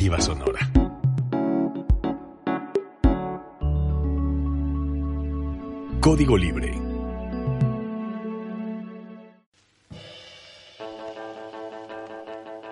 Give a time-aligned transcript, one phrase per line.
[0.00, 0.60] alternativa sonora.
[6.00, 6.80] Código Libre.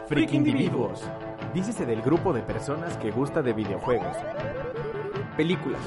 [0.06, 1.04] Freak Individuos.
[1.52, 4.16] Dícese del grupo de personas que gusta de videojuegos,
[5.36, 5.80] películas,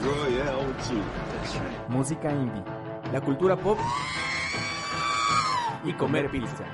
[1.88, 2.64] música indie,
[3.12, 3.78] la cultura pop
[5.84, 6.66] y comer pizza.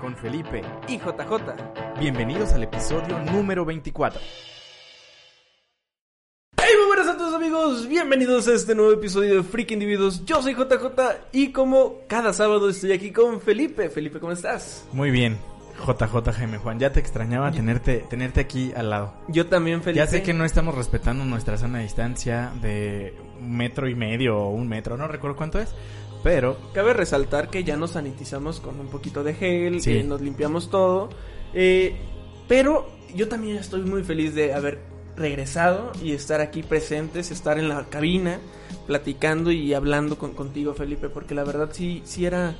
[0.00, 1.89] Con Felipe y JJ.
[2.00, 4.20] Bienvenidos al episodio número 24.
[6.56, 7.86] ¡Hey, muy buenas a todos amigos!
[7.88, 10.24] Bienvenidos a este nuevo episodio de Freak Individuos.
[10.24, 10.86] Yo soy JJ
[11.32, 13.90] y como cada sábado estoy aquí con Felipe.
[13.90, 14.86] Felipe, ¿cómo estás?
[14.92, 15.38] Muy bien.
[15.86, 19.14] JJ Jaime Juan, ya te extrañaba tenerte, tenerte aquí al lado.
[19.28, 19.98] Yo también, Felipe.
[19.98, 24.50] Ya sé que no estamos respetando nuestra sana distancia de un metro y medio o
[24.50, 25.74] un metro, no recuerdo cuánto es,
[26.22, 26.58] pero...
[26.74, 29.94] Cabe resaltar que ya nos sanitizamos con un poquito de gel, Sí.
[29.94, 31.08] que nos limpiamos todo.
[31.54, 31.94] Eh,
[32.48, 34.78] pero yo también estoy muy feliz de haber
[35.16, 38.38] regresado y estar aquí presentes, estar en la cabina,
[38.86, 42.56] platicando y hablando con, contigo, Felipe, porque la verdad sí, sí era...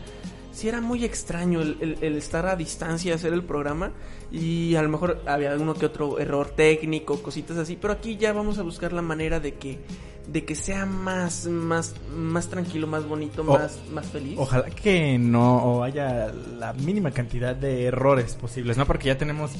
[0.52, 3.92] Sí era muy extraño el, el- el estar a distancia, hacer el programa
[4.32, 8.32] y a lo mejor había uno que otro error técnico, cositas así, pero aquí ya
[8.32, 9.78] vamos a buscar la manera de que
[10.26, 14.34] de que sea más más más tranquilo, más bonito, O- más más feliz.
[14.38, 18.86] Ojalá que no haya la mínima cantidad de errores posibles, ¿no?
[18.86, 19.52] Porque ya tenemos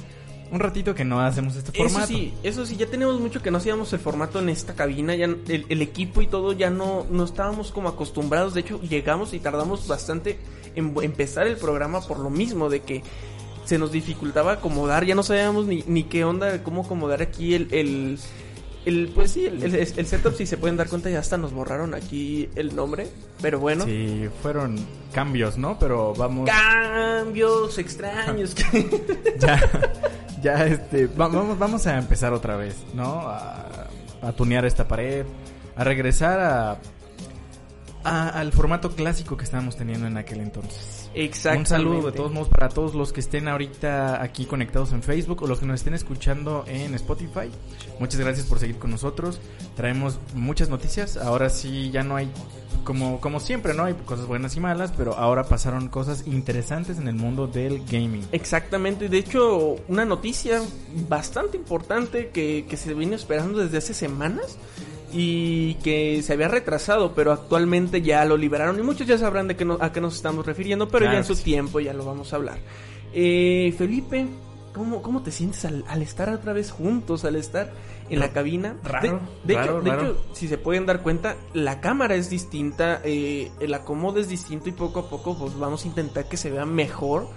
[0.52, 2.08] un ratito que no hacemos este Eso formato.
[2.08, 5.27] sí, eso sí, ya tenemos mucho que no hacíamos el formato en esta cabina, ya
[5.27, 9.38] el, el equipo y todo ya no, no estábamos como acostumbrados, de hecho llegamos y
[9.38, 10.38] tardamos bastante
[10.76, 13.02] bu- empezar el programa por lo mismo, de que
[13.64, 17.68] se nos dificultaba acomodar, ya no sabíamos ni, ni qué onda, cómo acomodar aquí el,
[17.72, 18.18] el,
[18.84, 21.52] el pues sí, el, el- el setup, si se pueden dar cuenta ya hasta nos
[21.52, 23.06] borraron aquí el nombre,
[23.41, 23.84] pero bueno.
[23.84, 24.76] Sí, fueron
[25.12, 25.78] cambios, ¿no?
[25.78, 26.48] Pero vamos...
[26.50, 28.54] Cambios extraños.
[29.38, 29.60] ya,
[30.42, 33.04] ya, este, va- vamos, vamos a empezar otra vez, ¿no?
[33.28, 33.88] A,
[34.22, 35.25] a tunear esta pared,
[35.76, 36.78] a regresar a,
[38.05, 41.11] a- al formato clásico que estábamos teniendo en aquel entonces.
[41.15, 41.61] Exactamente.
[41.61, 45.43] Un saludo de todos modos para todos los que estén ahorita aquí conectados en Facebook
[45.43, 47.50] o los que nos estén escuchando en Spotify.
[47.99, 49.41] Muchas gracias por seguir con nosotros.
[49.77, 51.16] Traemos muchas noticias.
[51.16, 52.31] Ahora sí ya no hay
[52.84, 53.84] como como siempre, ¿no?
[53.84, 58.27] Hay cosas buenas y malas, pero ahora pasaron cosas interesantes en el mundo del gaming.
[58.33, 60.62] Exactamente, de hecho, una noticia
[61.09, 64.56] bastante importante que, que se vino esperando desde hace semanas
[65.12, 69.56] y que se había retrasado, pero actualmente ya lo liberaron y muchos ya sabrán de
[69.56, 72.04] qué no- a qué nos estamos refiriendo, pero Claro ya en su tiempo ya lo
[72.04, 72.59] vamos a hablar.
[73.12, 74.26] Eh, Felipe,
[74.75, 77.72] ¿cómo, ¿cómo te sientes al, al estar otra vez juntos, al estar
[78.09, 78.76] en la cabina?
[78.84, 82.31] Raro, de, de raro, hecho, de hecho, si se pueden dar cuenta, la cámara es
[82.31, 86.37] distinta, eh, el acomodo es distinto y poco a poco pues vamos a intentar que
[86.37, 87.28] se vea mejor.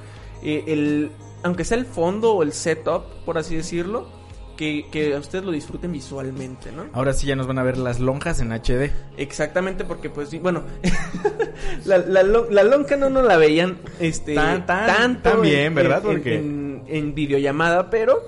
[0.43, 1.11] Eh, el,
[1.41, 4.07] aunque sea el fondo o el setup, por así decirlo,
[4.55, 6.85] que, que ustedes lo disfruten visualmente, ¿no?
[6.93, 8.91] Ahora sí ya nos van a ver las lonjas en HD.
[9.17, 10.63] Exactamente, porque pues bueno,
[11.85, 16.01] la, la, la lonja no nos la veían este, Tan- tan- tanto en- ¿verdad?
[16.03, 18.21] Porque- en, en videollamada, pero...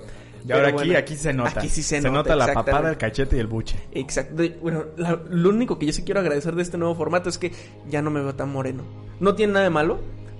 [0.47, 1.59] Y ahora aquí, bueno, aquí se nota.
[1.59, 3.79] Aquí sí se, nota, nota la papada, el cachete y el buche.
[3.91, 4.43] Exacto.
[4.61, 7.51] Bueno, la- lo único que yo sí quiero agradecer de este nuevo formato es que
[7.89, 8.83] ya no me veo tan moreno.
[9.19, 9.99] No tiene nada de malo,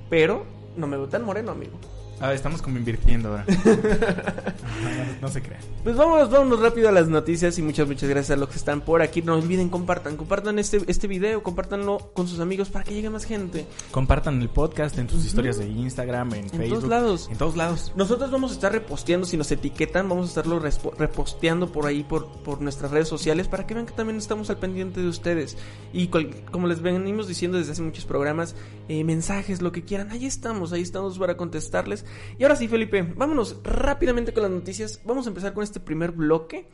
[0.09, 0.45] pero
[0.77, 1.79] no me veo tan moreno, amigo.
[2.19, 3.45] Ah, estamos como invirtiendo ahora.
[3.65, 5.61] no, no se crean.
[5.83, 8.81] Pues vámonos, vámonos rápido a las noticias y muchas, muchas gracias a los que están
[8.81, 9.21] por aquí.
[9.21, 13.25] No olviden, compartan, compartan este, este video, compártanlo con sus amigos para que llegue más
[13.25, 13.67] gente.
[13.91, 16.69] Compartan el podcast en sus historias de Instagram, en, Facebook.
[16.69, 17.27] todos lados.
[17.29, 17.91] En todos lados.
[17.95, 22.27] Nosotros vamos a estar reposteando, si nos etiquetan, vamos a estarlo reposteando por ahí, por,
[22.27, 25.57] por nuestras redes sociales, para que vean que también estamos al pendiente de ustedes.
[25.91, 26.09] Y
[26.51, 28.55] como les venimos diciendo desde hace muchos programas,
[28.87, 32.04] eh, mensajes, lo que quieran, ahí estamos, ahí estamos para contestarles.
[32.37, 35.01] Y ahora sí, Felipe, vámonos rápidamente con las noticias.
[35.05, 36.67] Vamos a empezar con este primer bloque.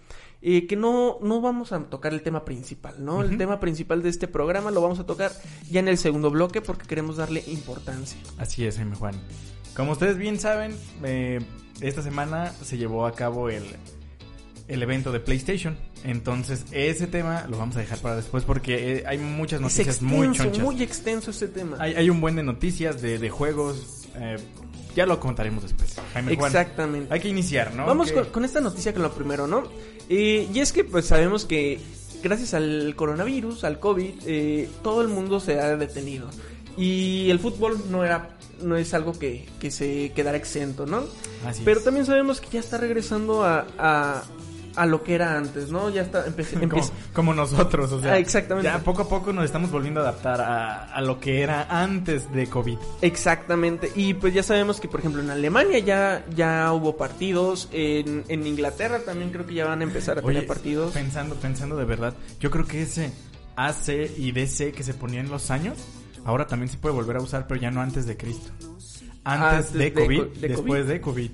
[0.44, 3.22] eh, que no, no vamos a tocar el tema principal, ¿no?
[3.22, 5.32] El tema principal de este programa lo vamos a tocar
[5.70, 8.18] ya en el segundo bloque porque queremos darle importancia.
[8.40, 9.14] Así es, Jaime Juan.
[9.76, 11.42] Como ustedes bien saben, eh,
[11.80, 13.64] esta semana se llevó a cabo el,
[14.68, 15.78] el evento de PlayStation.
[16.04, 19.88] Entonces, ese tema lo vamos a dejar para después porque eh, hay muchas Es noticias
[19.98, 20.64] extenso, muy chonchas.
[20.64, 21.78] muy extenso este tema.
[21.80, 24.08] Hay, hay un buen de noticias, de, de juegos.
[24.16, 24.38] eh,
[24.96, 25.96] ya lo contaremos después.
[26.14, 26.52] Jaime Juan.
[26.52, 27.14] Exactamente.
[27.14, 27.86] Hay que iniciar, ¿no?
[27.86, 29.64] Vamos con, con esta noticia con lo primero, ¿no?
[30.10, 31.80] Eh, y es que pues sabemos que
[32.22, 36.30] gracias al coronavirus, al COVID, eh, todo el mundo se ha detenido.
[36.78, 41.04] Y el fútbol no era no es algo que, que se quedara exento, ¿no?
[41.46, 41.84] Así Pero es.
[41.84, 44.24] también sabemos que ya está regresando a, a,
[44.76, 45.90] a lo que era antes, ¿no?
[45.90, 48.70] Ya está, empecé, como, empecé- como nosotros, o sea, Ah, exactamente.
[48.70, 52.32] ya poco a poco nos estamos volviendo a adaptar a, a lo que era antes
[52.34, 52.78] de COVID.
[53.02, 58.24] Exactamente, y pues ya sabemos que por ejemplo en Alemania ya, ya hubo partidos, en,
[58.28, 60.94] en Inglaterra también creo que ya van a empezar a Oye, tener partidos.
[60.94, 63.12] pensando, pensando de verdad, yo creo que ese
[63.58, 65.78] AC y DC que se ponía en los años,
[66.26, 68.52] ahora también se puede volver a usar, pero ya no antes de Cristo.
[69.24, 70.94] Antes Antes de, de COVID, co- de después COVID.
[70.94, 71.32] de COVID.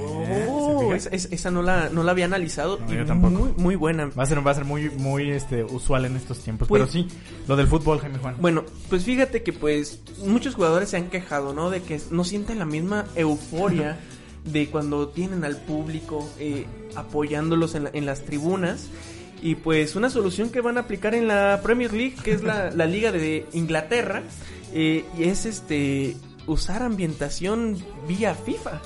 [0.00, 0.57] Oh, ¿se
[0.94, 2.78] esa, no la, no la había analizado.
[2.78, 3.32] No, y yo tampoco.
[3.34, 4.06] Muy, muy buena.
[4.18, 6.68] Va a ser, va a ser muy, muy este, usual en estos tiempos.
[6.68, 7.08] Pues- pero sí,
[7.46, 8.36] lo del fútbol, Jaime Juan.
[8.40, 11.70] Bueno, pues fíjate que pues muchos jugadores se han quejado, ¿no?
[11.70, 13.98] De que no sienten la misma euforia
[14.44, 18.86] de cuando tienen al público eh, apoyándolos en, la- en las tribunas.
[19.40, 22.70] Y pues una solución que van a aplicar en la Premier League, que es la,
[22.74, 24.22] la liga de Inglaterra,
[24.72, 27.76] eh, y es este usar ambientación
[28.08, 28.80] vía FIFA.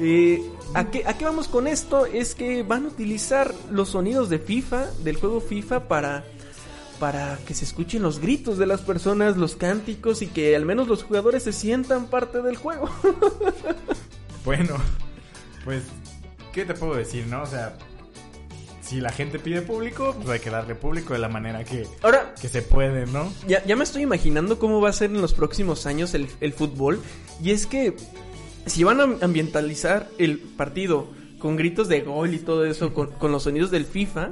[0.00, 0.42] Eh,
[0.74, 2.06] ¿a, qué, ¿A qué vamos con esto?
[2.06, 6.24] Es que van a utilizar los sonidos de FIFA, del juego FIFA, para,
[6.98, 10.88] para que se escuchen los gritos de las personas, los cánticos y que al menos
[10.88, 12.88] los jugadores se sientan parte del juego.
[14.44, 14.76] Bueno,
[15.64, 15.84] pues,
[16.52, 17.44] ¿qué te puedo decir, no?
[17.44, 17.78] O sea,
[18.82, 22.34] si la gente pide público, pues hay que darle público de la manera que, Ahora,
[22.38, 23.32] que se puede, ¿no?
[23.48, 26.52] ya, ya me estoy imaginando cómo va a ser en los próximos años el, el
[26.52, 27.00] fútbol.
[27.42, 27.96] Y es que
[28.66, 31.06] si van a ambientalizar el partido
[31.38, 34.30] con gritos de gol y todo eso, con, con los sonidos del FIFA,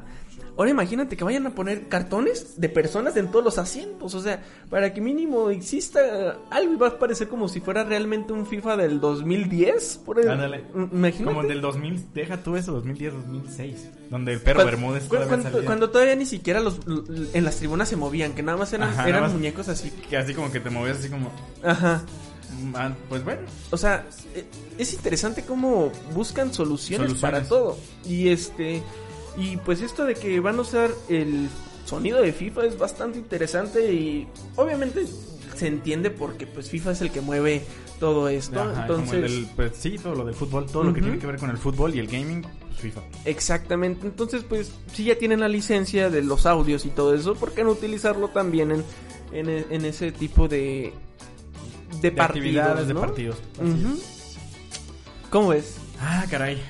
[0.57, 4.15] ahora imagínate que vayan a poner cartones de personas en todos los asientos.
[4.15, 8.33] O sea, para que mínimo exista algo y va a parecer como si fuera realmente
[8.33, 10.01] un FIFA del 2010.
[10.07, 10.65] Por el, Ándale.
[10.75, 11.35] Imagínate.
[11.35, 15.29] Como del 2000, deja tú eso, 2010, 2006, donde el perro Cuan- Bermúdez cu- todavía
[15.43, 16.81] cuando, cuando todavía ni siquiera los
[17.35, 19.91] en las tribunas se movían, que nada más eran, Ajá, eran nada más- muñecos así.
[20.09, 21.31] Que así como que te movías así como...
[21.63, 22.03] Ajá.
[22.75, 24.45] Ah, Pues bueno, O sea, e-
[24.79, 27.21] es interesante cómo buscan soluciones, Soluciones.
[27.21, 27.77] para todo.
[28.07, 28.83] Y este
[29.37, 31.49] y pues esto de que van a usar el
[31.87, 34.27] sonido de FIFA es bastante interesante y
[34.57, 35.07] obviamente
[35.57, 37.63] se entiende porque pues FIFA es el que mueve
[38.01, 38.61] todo esto.
[38.61, 41.27] ajá, Entonces, el del- pues sí, todo lo del fútbol, todo lo que tiene que
[41.27, 43.01] ver con el fútbol y el gaming, pues FIFA.
[43.25, 44.07] exactamente.
[44.07, 47.65] Entonces, pues si ya tienen la licencia de los audios y todo eso, ¿por qué
[47.65, 48.85] no utilizarlo también en
[49.33, 50.93] en, en ese tipo de
[51.93, 53.43] de, De partidos, actividades, de partidos.
[55.31, 55.79] ¿Cómo ves?
[56.01, 56.63] Ah, caray.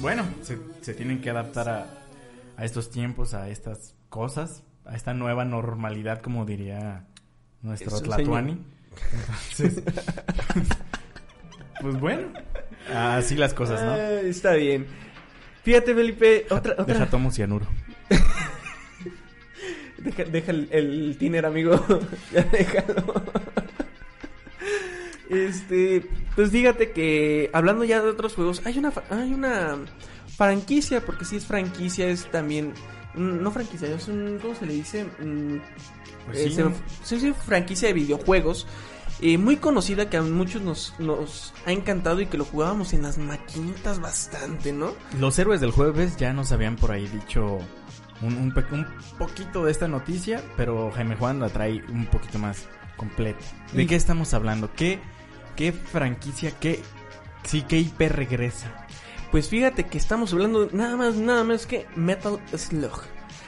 [0.00, 1.86] Bueno, se, se tienen que adaptar a,
[2.56, 7.06] a estos tiempos, a estas cosas, a esta nueva normalidad, como diría
[7.62, 8.58] nuestro Eso, Tlatuani.
[9.50, 9.82] Entonces,
[11.80, 12.28] pues bueno,
[12.94, 13.92] así las cosas, ¿no?
[13.92, 14.86] Ah, está bien.
[15.62, 16.84] Fíjate, Felipe, otra, otra.
[16.84, 17.66] Deja tomo cianuro.
[19.98, 21.80] Deja, deja el, el tiner, amigo.
[22.32, 23.22] ya déjalo.
[25.32, 26.06] Este,
[26.36, 29.78] pues fíjate que hablando ya de otros juegos, hay una hay una
[30.36, 32.72] franquicia, porque si es franquicia es también
[33.14, 35.04] mm, no franquicia, es un ¿cómo se le dice?
[35.04, 35.56] Mm,
[36.26, 36.72] Pues eh,
[37.04, 38.66] sí, se- franquicia de videojuegos
[39.20, 43.02] eh, muy conocida que a muchos nos, nos ha encantado y que lo jugábamos en
[43.02, 44.92] las maquinitas bastante, ¿no?
[45.20, 47.58] Los héroes del jueves ya nos habían por ahí dicho
[48.20, 48.86] un, un pe- un
[49.18, 53.44] poquito de esta noticia, pero Jaime Juan la trae un poquito más completa.
[53.72, 54.72] ¿De Y- qué estamos hablando?
[54.74, 55.00] ¿Qué,
[55.56, 56.80] qué franquicia, qué,
[57.44, 58.86] sí, qué IP regresa?
[59.30, 63.00] Pues fíjate que estamos hablando nada más, nada más que Metal Slug.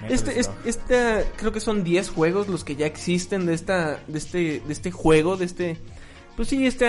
[0.03, 0.67] Metal Este, es, Slug.
[0.67, 4.73] esta, creo que son 10 juegos los que ya existen de esta, de este, de
[4.73, 5.77] este juego, de este,
[6.37, 6.87] pues sí, esta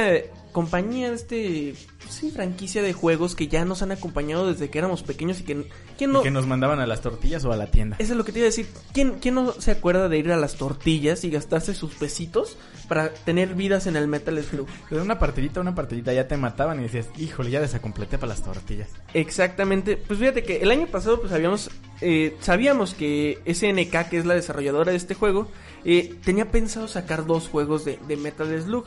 [0.52, 1.76] compañía, de este,
[2.10, 5.68] sí, franquicia de juegos que ya nos han acompañado desde que éramos pequeños y que,
[5.98, 6.22] ¿quién ¿Y no?
[6.24, 7.98] que nos mandaban a las tortillas o a la tienda.
[8.00, 8.68] Eso es lo que te iba a decir.
[8.94, 12.58] ¿Quién, ¿Quién no se acuerda de ir a las tortillas y gastarse sus pesitos
[12.88, 14.68] para tener vidas en el Metal Slug?
[14.90, 18.44] De una partidita, una partidita, ya te mataban y decías, híjole, ya desacompleté para las
[18.44, 18.90] tortillas.
[19.14, 19.98] Exactamente.
[19.98, 21.70] Pues fíjate que el año pasado pues habíamos
[22.02, 25.50] eh, sabíamos que SNK, que es la desarrolladora de este juego,
[25.86, 28.86] eh, tenía pensado sacar dos juegos de, de Metal Slug,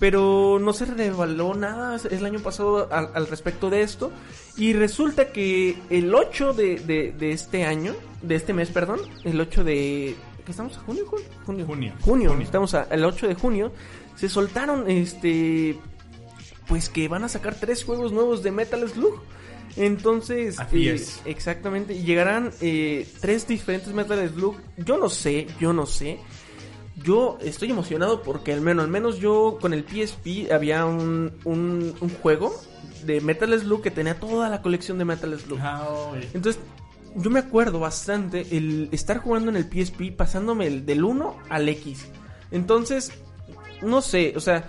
[0.00, 2.57] pero no se reveló nada el año pasado
[2.90, 4.10] al, al respecto de esto
[4.56, 9.40] y resulta que el 8 de, de, de este año, de este mes, perdón, el
[9.40, 11.26] 8 de ¿qué estamos a junio, junio,
[11.66, 11.66] Junio.
[12.00, 12.44] junio, Junio.
[12.44, 13.72] estamos a- el 8 de junio,
[14.16, 15.78] se soltaron este
[16.66, 19.20] pues que van a sacar tres juegos nuevos de Metal Slug.
[19.76, 21.20] Entonces, Así eh, es.
[21.24, 24.56] exactamente, llegarán eh, tres diferentes Metal Slug.
[24.76, 26.18] Yo no sé, yo no sé.
[27.02, 31.94] Yo estoy emocionado porque al menos, al menos yo con el PSP había un, un,
[32.00, 32.54] un juego
[33.04, 35.58] de Metal Slug que tenía toda la colección de Metal Slug.
[36.34, 36.60] Entonces,
[37.14, 41.68] yo me acuerdo bastante el estar jugando en el PSP pasándome el del 1 al
[41.68, 42.06] X.
[42.50, 43.12] Entonces,
[43.82, 44.68] no sé, o sea,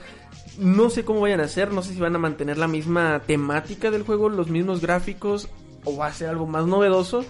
[0.58, 3.92] no sé cómo vayan a hacer, no sé si van a mantener la misma temática
[3.92, 5.50] del juego, los mismos gráficos.
[5.86, 7.24] o va a ser algo más novedoso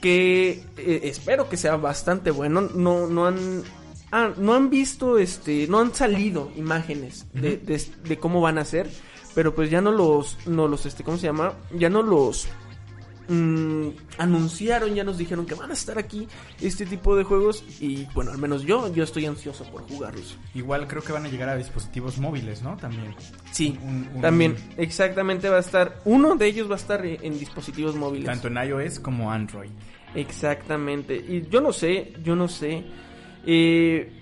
[0.00, 2.60] que eh, espero que sea bastante bueno.
[2.60, 3.62] No, no han,
[4.12, 8.64] ah, no han visto, este, no han salido imágenes de, de- de cómo van a
[8.64, 8.88] ser,
[9.34, 11.54] pero pues ya no los, no los, este, ¿cómo se llama?
[11.74, 12.46] Ya no los
[13.28, 13.88] mm,
[14.18, 16.28] anunciaron, ya nos dijeron que van a estar aquí
[16.60, 20.36] este tipo de juegos y bueno, al menos yo, yo estoy ansioso por jugarlos.
[20.54, 22.76] Igual creo que van a llegar a dispositivos móviles, ¿no?
[22.76, 23.14] También.
[23.52, 27.18] Sí, Un- un- también, exactamente va a estar, uno de ellos va a estar en,
[27.24, 28.26] en dispositivos móviles.
[28.26, 29.70] Tanto en iOS como Android.
[30.14, 31.16] Exactamente.
[31.16, 32.84] Y yo no sé, yo no sé.
[33.46, 34.12] Eh,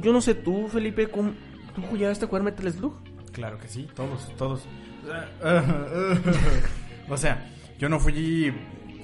[0.00, 1.32] yo no sé tú, Felipe, ¿cómo,
[1.74, 2.94] ¿tú llegaste a jugar Metal Slug?
[3.32, 4.64] Claro que sí, todos, todos.
[7.08, 7.48] o sea,
[7.78, 8.52] yo no fui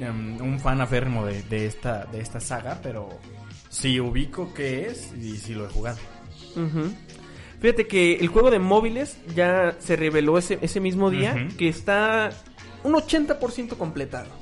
[0.00, 3.08] em, un fan aférrimo de, de esta, de esta saga, pero
[3.68, 5.98] sí ubico qué es y sí lo he jugado.
[7.60, 12.30] Fíjate que el juego de móviles ya se reveló ese, ese mismo día que está
[12.84, 14.41] un 80% completado.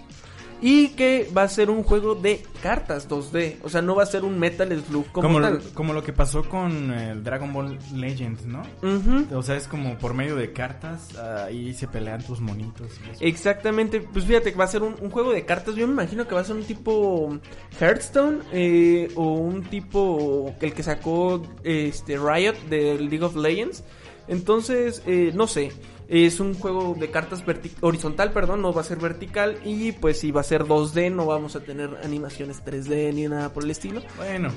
[0.62, 3.56] Y que va a ser un juego de cartas 2D.
[3.62, 5.54] O sea, no va a ser un Metal Slug como, Como, tal.
[5.54, 8.62] lo, como lo que pasó con el Dragon Ball Legends, ¿no?
[8.82, 9.34] Ujú.
[9.36, 12.90] O sea, es como por medio de cartas, ahí se pelean tus monitos.
[13.20, 13.26] y.
[13.26, 15.74] Exactamente, pues fíjate que va a ser un, un juego de cartas.
[15.76, 17.38] Yo me imagino que va a ser un tipo
[17.80, 23.82] Hearthstone eh, o un tipo el que sacó este Riot del League of Legends.
[24.28, 25.72] Entonces, eh, no sé,
[26.10, 27.44] es un juego de cartas
[27.80, 31.24] horizontal, perdón, no va a ser vertical y pues si va a ser 2D, no
[31.24, 34.02] vamos a tener animaciones 3D ni nada por el estilo.
[34.16, 34.50] Bueno,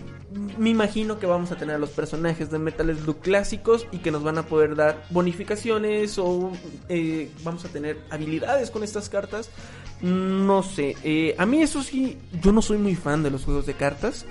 [0.57, 4.09] Me imagino que vamos a tener a los personajes de Metal Slug clásicos y que
[4.09, 6.51] nos van a poder dar bonificaciones o
[6.89, 9.51] eh, vamos a tener habilidades con estas cartas.
[10.01, 13.67] No sé, eh, a mí eso sí, yo no soy muy fan de los juegos
[13.67, 14.25] de cartas.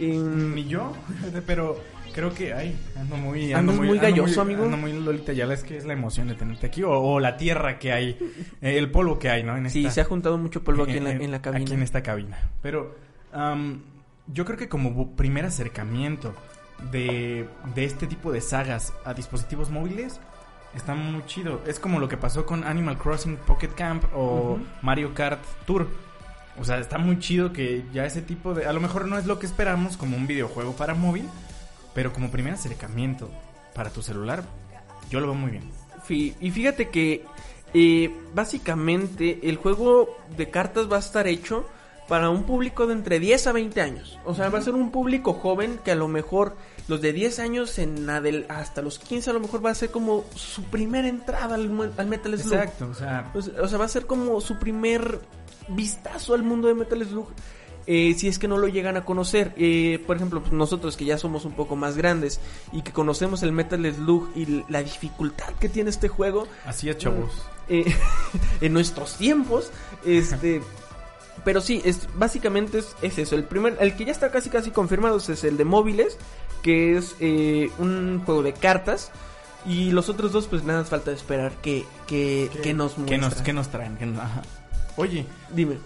[0.00, 0.92] Eh, ni yo,
[1.46, 1.76] pero
[2.16, 3.52] creo que, ay, ando muy...
[3.52, 4.64] Andas muy galloso, amigo.
[4.64, 7.36] Ando muy Lolita Yala, es que es la emoción de tenerte aquí, o, o la
[7.36, 8.18] tierra que hay,
[8.60, 9.56] eh, el polvo que hay, ¿no?
[9.56, 11.62] En sí, esta- se ha juntado mucho polvo aquí en la, en la cabina.
[11.64, 12.38] Aquí en esta cabina.
[12.62, 12.96] Pero
[13.32, 13.82] am,
[14.26, 16.34] yo creo que como primer acercamiento
[16.90, 20.20] de, de este tipo de sagas a dispositivos móviles,
[20.74, 21.60] está muy chido.
[21.66, 24.58] Es como lo que pasó con Animal Crossing Pocket Camp o.
[24.82, 25.86] Mario Kart Tour.
[26.58, 28.64] O sea, está muy chido que ya ese tipo de...
[28.64, 31.26] A lo mejor no es lo que esperamos como un videojuego para móvil,
[31.96, 33.28] pero como primer acercamiento
[33.74, 34.44] para tu celular,
[35.10, 35.64] yo lo veo muy bien.
[36.40, 37.24] Y fíjate que
[37.74, 41.66] eh, básicamente el juego de cartas va a estar hecho
[42.08, 44.18] para un público de entre 10 a 20 años.
[44.24, 46.54] O sea, va a ser un público joven que a lo mejor
[46.86, 49.90] los de 10 años en adel- hasta los 15 a lo mejor va a ser
[49.90, 52.54] como su primera entrada al, al Metal Slug.
[52.54, 53.32] Exacto, o sea...
[53.34, 55.18] O sea, o sea, va a ser como su primer
[55.68, 57.26] vistazo al mundo de Metal Slug.
[57.86, 59.52] Eh, si es que no lo llegan a conocer.
[59.56, 62.40] Eh, por ejemplo, pues nosotros que ya somos un poco más grandes
[62.72, 66.98] y que conocemos el Metal Slug y la dificultad que tiene este juego Así es,
[66.98, 67.30] chavos.
[67.68, 67.84] eh,
[68.60, 69.70] en nuestros tiempos,
[70.04, 70.62] este...
[71.44, 73.36] Pero sí, es, básicamente es, es eso.
[73.36, 76.16] El primer, el que ya está casi casi confirmado es el de móviles,
[76.62, 79.12] que es eh, un juego de cartas.
[79.66, 83.20] Y los otros dos, pues nada falta esperar que, que, que nos ¿Qué muestran.
[83.20, 83.96] nos, qué nos traen?
[83.96, 84.42] ¿Qué nos- ajá.
[84.96, 85.76] Oye, Dime.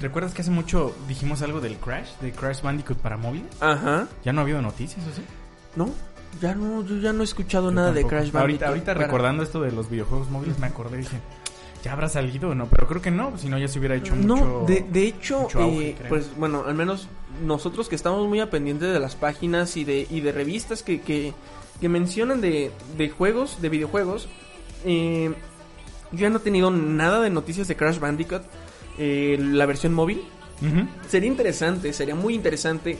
[0.00, 2.08] ¿Recuerdas que hace mucho dijimos algo del Crash?
[2.20, 3.48] De Crash Bandicoot para móviles.
[3.60, 4.06] Ajá.
[4.24, 5.22] ¿Ya no ha habido noticias o sí?
[5.74, 5.90] No,
[6.40, 8.02] ya no, yo ya no he escuchado Yo nada de.
[8.06, 8.36] Crash Bandicoot.
[8.40, 11.18] Ahorita, ahorita para- recordando esto de los videojuegos móviles me acordé y dije,
[11.84, 12.66] ¿ya habrá salido o no?
[12.66, 14.64] Pero creo que no, si no ya se hubiera hecho No, mucho...
[14.66, 17.08] de, de hecho, mucho auge, eh, pues bueno, al menos
[17.44, 21.00] nosotros que estamos muy a pendientes de las páginas y de, y de revistas que,
[21.00, 21.32] que,
[21.80, 24.28] que mencionan de, de juegos, de videojuegos,
[24.84, 25.32] eh,
[26.12, 28.42] yo ya no he tenido nada de noticias de Crash Bandicoot,
[28.98, 30.22] eh, la versión móvil.
[31.08, 32.98] Sería interesante, sería muy interesante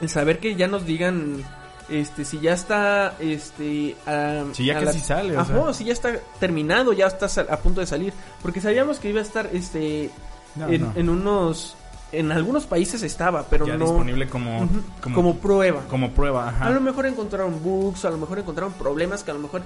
[0.00, 1.42] el saber que ya nos digan
[1.88, 5.72] este si ya está este a- Sí, ya casi sale, o Ajá, sea.
[5.74, 9.24] si ya está terminado, ya está a punto de salir, porque sabíamos que iba a
[9.24, 10.10] estar este
[10.54, 10.92] No, en, no.
[10.94, 11.76] en unos
[12.12, 14.68] en algunos países estaba, pero ya no disponible como,
[15.00, 15.80] como, como, prueba.
[15.88, 16.66] como prueba, ajá.
[16.66, 19.62] A lo mejor encontraron bugs, a lo mejor encontraron problemas que a lo mejor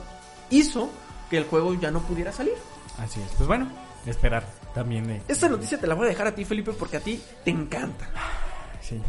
[0.51, 0.89] hizo
[1.29, 2.55] que el juego ya no pudiera salir.
[2.99, 3.29] Así es.
[3.37, 3.69] Pues bueno,
[4.07, 4.45] esperar
[4.77, 5.23] también de...
[5.27, 8.07] Esta noticia te la voy a dejar a ti, Felipe, porque a ti te encanta.
[8.83, 9.01] Sí.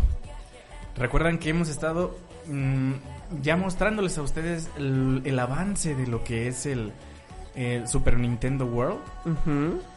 [0.96, 2.94] Recuerdan que hemos estado mm,
[3.42, 6.94] ya mostrándoles a ustedes el, el avance de lo que es el,
[7.56, 9.00] el Super Nintendo World.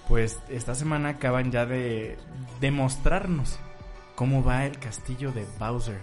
[0.09, 2.19] Pues esta semana acaban ya de
[2.61, 3.59] demostrarnos
[4.17, 5.99] cómo va el castillo de Bowser.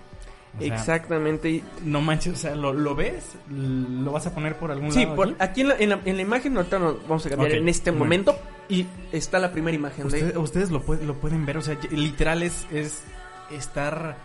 [0.58, 1.62] O sea, Exactamente.
[1.84, 3.34] No manches, o sea, ¿lo, lo ves?
[3.50, 5.16] ¿Lo vas a poner por algún Sí, lado?
[5.18, 5.36] por- aquí?
[5.40, 7.92] aquí en la, en, la, en la imagen ahorita nos vamos a cambiar en este
[7.92, 8.06] bueno.
[8.06, 11.62] momento y está la primera imagen de Usted- ustedes lo, puede- lo pueden ver, o
[11.62, 13.04] sea, literal es, es
[13.52, 14.18] estar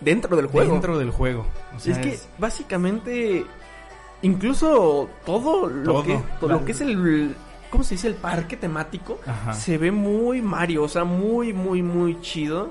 [0.00, 0.72] dentro del juego.
[0.72, 1.46] dentro del juego.
[1.76, 3.44] O sea, es que básicamente
[4.22, 6.02] incluso todo lo Todo.
[6.04, 7.34] que todo lo que es el
[7.70, 8.08] ¿cómo se dice?
[8.08, 9.18] El parque temático.
[9.26, 9.54] Ajá.
[9.54, 12.70] Se ve muy Mario, o sea, muy, muy, muy chido.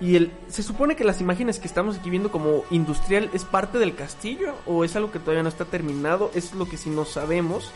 [0.00, 3.78] Y el, se supone que las imágenes que estamos aquí viendo como industrial es parte
[3.78, 7.04] del castillo o es algo que todavía no está terminado, es lo que sí no
[7.04, 7.70] sabemos.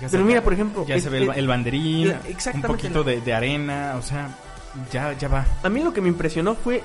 [0.00, 2.20] Ya Pero mira, por ejemplo, Ya el- se ve el, banderín, la-
[2.54, 4.28] un poquito la- de, de arena, o sea,
[4.92, 5.46] ya, ya va.
[5.62, 6.82] A mí lo que me impresionó fue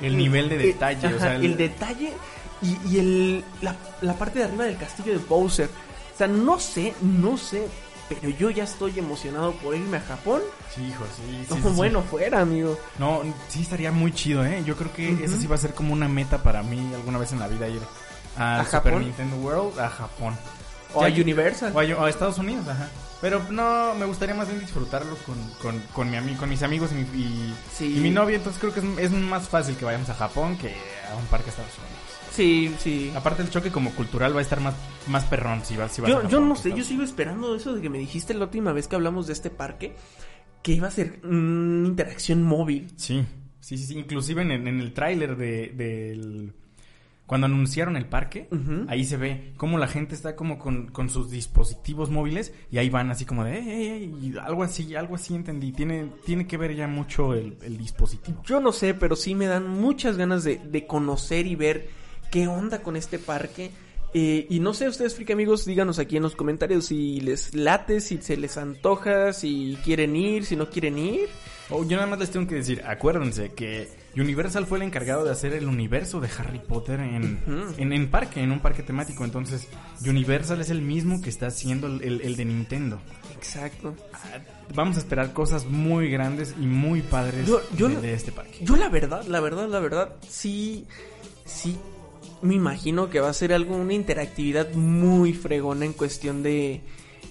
[0.00, 1.56] El nivel de detalle, o ajá, sea, el...
[1.56, 2.12] detalle
[2.60, 5.68] y, y el, la, la parte de arriba del castillo de Bowser.
[6.14, 7.66] O sea, no sé, no sé,
[8.08, 10.42] pero yo ya estoy emocionado por irme a Japón.
[10.74, 11.74] Sí, hijo, sí, sí, Como sí, sí.
[11.76, 12.78] bueno fuera, amigo.
[12.98, 14.62] No, sí estaría muy chido, ¿eh?
[14.66, 15.24] Yo creo que Ujú.
[15.24, 17.68] eso sí va a ser como una meta para mí alguna vez en la vida
[17.68, 17.80] ir
[18.36, 19.02] ¿A Super Japón?
[19.04, 20.36] Nintendo World a Japón.
[20.94, 21.72] O Ya a Universal.
[21.74, 22.88] O a, o a Estados Unidos, ajá.
[23.20, 26.94] Pero no, me gustaría más bien disfrutarlo con, con, con, mi con mis amigos y
[26.96, 27.94] mi, y, Sí.
[27.96, 28.36] y mi novia.
[28.36, 30.68] Entonces creo que es, es más fácil que vayamos a Japón que
[31.10, 31.94] a un parque a Estados Unidos.
[32.32, 33.12] Sí, sí.
[33.14, 34.74] Aparte el choque como cultural va a estar más,
[35.06, 37.54] más perrón si vas, si vas a Yo, Japón yo no sé, yo sigo esperando
[37.54, 39.94] eso de que me dijiste la última vez que hablamos de este parque,
[40.62, 42.92] que iba a ser una interacción móvil.
[42.96, 43.24] Sí,
[43.60, 43.98] sí, sí, sí.
[43.98, 46.52] Inclusive en, en el tráiler de, del...
[47.26, 48.48] Cuando anunciaron el parque,
[48.88, 52.90] ahí se ve cómo la gente está como con, con sus dispositivos móviles y ahí
[52.90, 55.72] van así como de, "Ey, ey, ey", y algo así, algo así entendí.
[55.72, 58.42] Tiene, tiene que ver ya mucho el, el dispositivo.
[58.44, 61.88] Yo no sé, pero sí me dan muchas ganas de, de conocer y ver
[62.30, 63.70] qué onda con este parque.
[64.12, 68.00] Eh, y no sé, ustedes, friki amigos, díganos aquí en los comentarios si les late,
[68.00, 71.28] si se les antoja, si quieren ir, si no quieren ir.
[71.70, 75.30] Oh, yo nada más les tengo que decir, acuérdense que Universal fue el encargado de
[75.32, 77.40] hacer el universo de Harry Potter en,
[77.78, 79.24] en, en parque, en un parque temático.
[79.24, 79.68] Entonces,
[80.06, 83.00] Universal es el mismo que está haciendo el- el- el de Nintendo.
[83.36, 83.94] Exacto.
[84.12, 84.38] Ah,
[84.74, 88.32] Vamos a esperar cosas muy grandes y muy padres Yo- yo de, no- de este
[88.32, 88.58] parque.
[88.62, 90.86] Yo la verdad, la verdad, la verdad, sí,
[91.44, 91.76] sí,
[92.40, 96.80] me imagino que va a ser algo, una interactividad muy fregona en cuestión de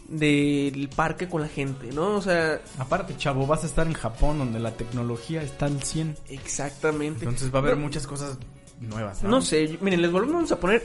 [0.08, 2.16] del parque con la gente, ¿no?
[2.16, 6.18] O sea, Aparte, chavo, vas a estar en Japón donde la tecnología está al 100.
[6.30, 7.26] exactamente.
[7.26, 8.38] Entonces va a haber muchas cosas
[8.80, 9.24] nuevas.
[9.24, 10.84] No, No sé, miren, les volvemos a poner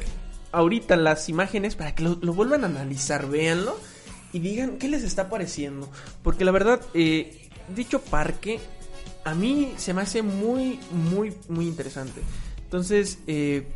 [0.52, 3.76] ahorita las imágenes para que lo, lo vuelvan a analizar, véanlo
[4.32, 5.88] y digan qué les está pareciendo.
[6.22, 8.60] Porque la verdad, eh, dicho parque,
[9.24, 12.20] a mí se me hace muy, muy, muy interesante.
[12.64, 13.66] Entonces, eh,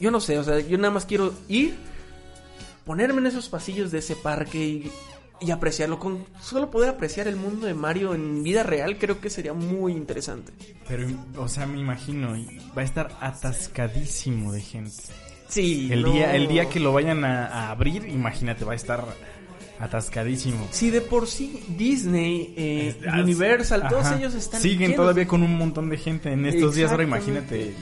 [0.00, 1.74] yo no sé, o sea, yo nada más quiero ir,
[2.84, 4.92] ponerme en esos pasillos de ese parque y,
[5.40, 5.98] y apreciarlo.
[5.98, 9.92] Con solo poder apreciar el mundo de Mario en vida real, creo que sería muy
[9.92, 10.52] interesante.
[10.88, 12.32] Pero, o sea, me imagino,
[12.76, 15.02] va a estar atascadísimo de gente.
[15.48, 16.12] Sí, El, no.
[16.12, 19.04] día, el día que lo vayan a, a abrir, imagínate, va a estar
[19.78, 20.66] atascadísimo.
[20.70, 24.96] Si de por sí Disney, eh, Es- Universal, todos ellos están Siguen llenos.
[24.96, 26.90] todavía con un montón de gente en estos días.
[26.90, 27.74] Ahora imagínate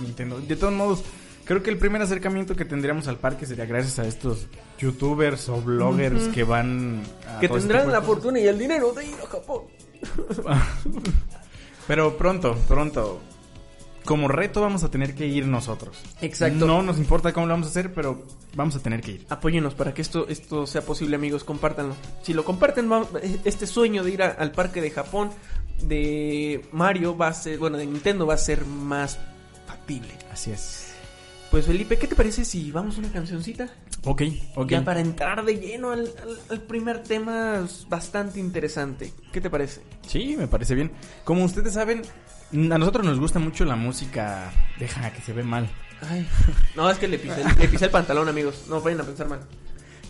[0.00, 0.40] Nintendo.
[0.40, 1.02] De todos modos,
[1.46, 4.46] creo que el primer acercamiento que tendríamos al parque sería gracias a estos
[4.78, 7.02] youtubers o bloggers que van
[7.34, 9.62] a que ese tendrán la fortuna y el dinero de ir a Japón.
[11.86, 13.20] Pero pronto, pronto.
[14.04, 15.98] Como reto vamos a tener que ir nosotros.
[16.20, 16.64] Exacto.
[16.66, 18.22] No nos importa cómo lo vamos a hacer, pero
[18.54, 19.26] vamos a tener que ir.
[19.30, 21.42] Apóyenos para que esto, esto sea posible, amigos.
[21.42, 21.96] Compártanlo.
[22.22, 23.08] Si lo comparten, va-
[23.44, 25.30] este sueño de ir a- al parque de Japón
[25.82, 29.18] de Mario va a ser, bueno, de Nintendo va a ser más
[29.66, 30.10] factible.
[30.32, 30.85] Así es.
[31.50, 33.68] Pues Felipe, ¿qué te parece si vamos a una cancioncita?
[34.04, 34.22] Ok,
[34.56, 34.68] ok.
[34.70, 39.12] Ya para entrar de lleno al, al- al primer tema bastante interesante.
[39.32, 39.80] ¿Qué te parece?
[40.06, 40.90] Sí, me parece bien.
[41.24, 42.02] Como ustedes saben,
[42.52, 44.52] a nosotros nos gusta mucho la música.
[44.78, 45.68] Deja que se ve mal.
[46.10, 46.26] Ay,
[46.76, 48.64] no, es que le pisé, le pisé el pantalón, amigos.
[48.68, 49.40] No vayan a pensar mal.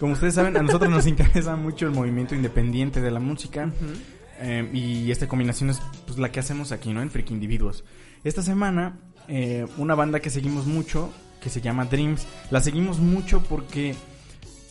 [0.01, 3.71] Como ustedes saben, a nosotros nos interesa mucho el movimiento independiente de la música.
[4.41, 7.03] eh, y esta combinación es pues, la que hacemos aquí, ¿no?
[7.03, 7.85] En Freak Individuos.
[8.25, 11.13] Esta semana, eh, una banda que seguimos mucho,
[11.47, 13.95] que se llama Dreams, la seguimos mucho porque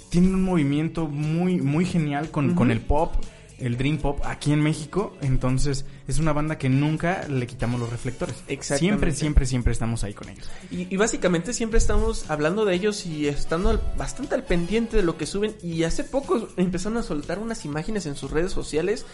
[0.09, 3.13] tiene un movimiento muy, muy genial con, con el pop,
[3.59, 5.15] el Dream Pop aquí en México.
[5.21, 8.35] Entonces, es una banda que nunca le quitamos los reflectores.
[8.49, 8.79] Exactamente.
[8.79, 10.49] Siempre, siempre, siempre estamos ahí con ellos.
[10.69, 15.03] Y, y básicamente siempre estamos hablando de ellos y estando al- bastante al pendiente de
[15.03, 15.55] lo que suben.
[15.63, 19.05] Y hace poco empezaron a soltar unas imágenes en sus redes sociales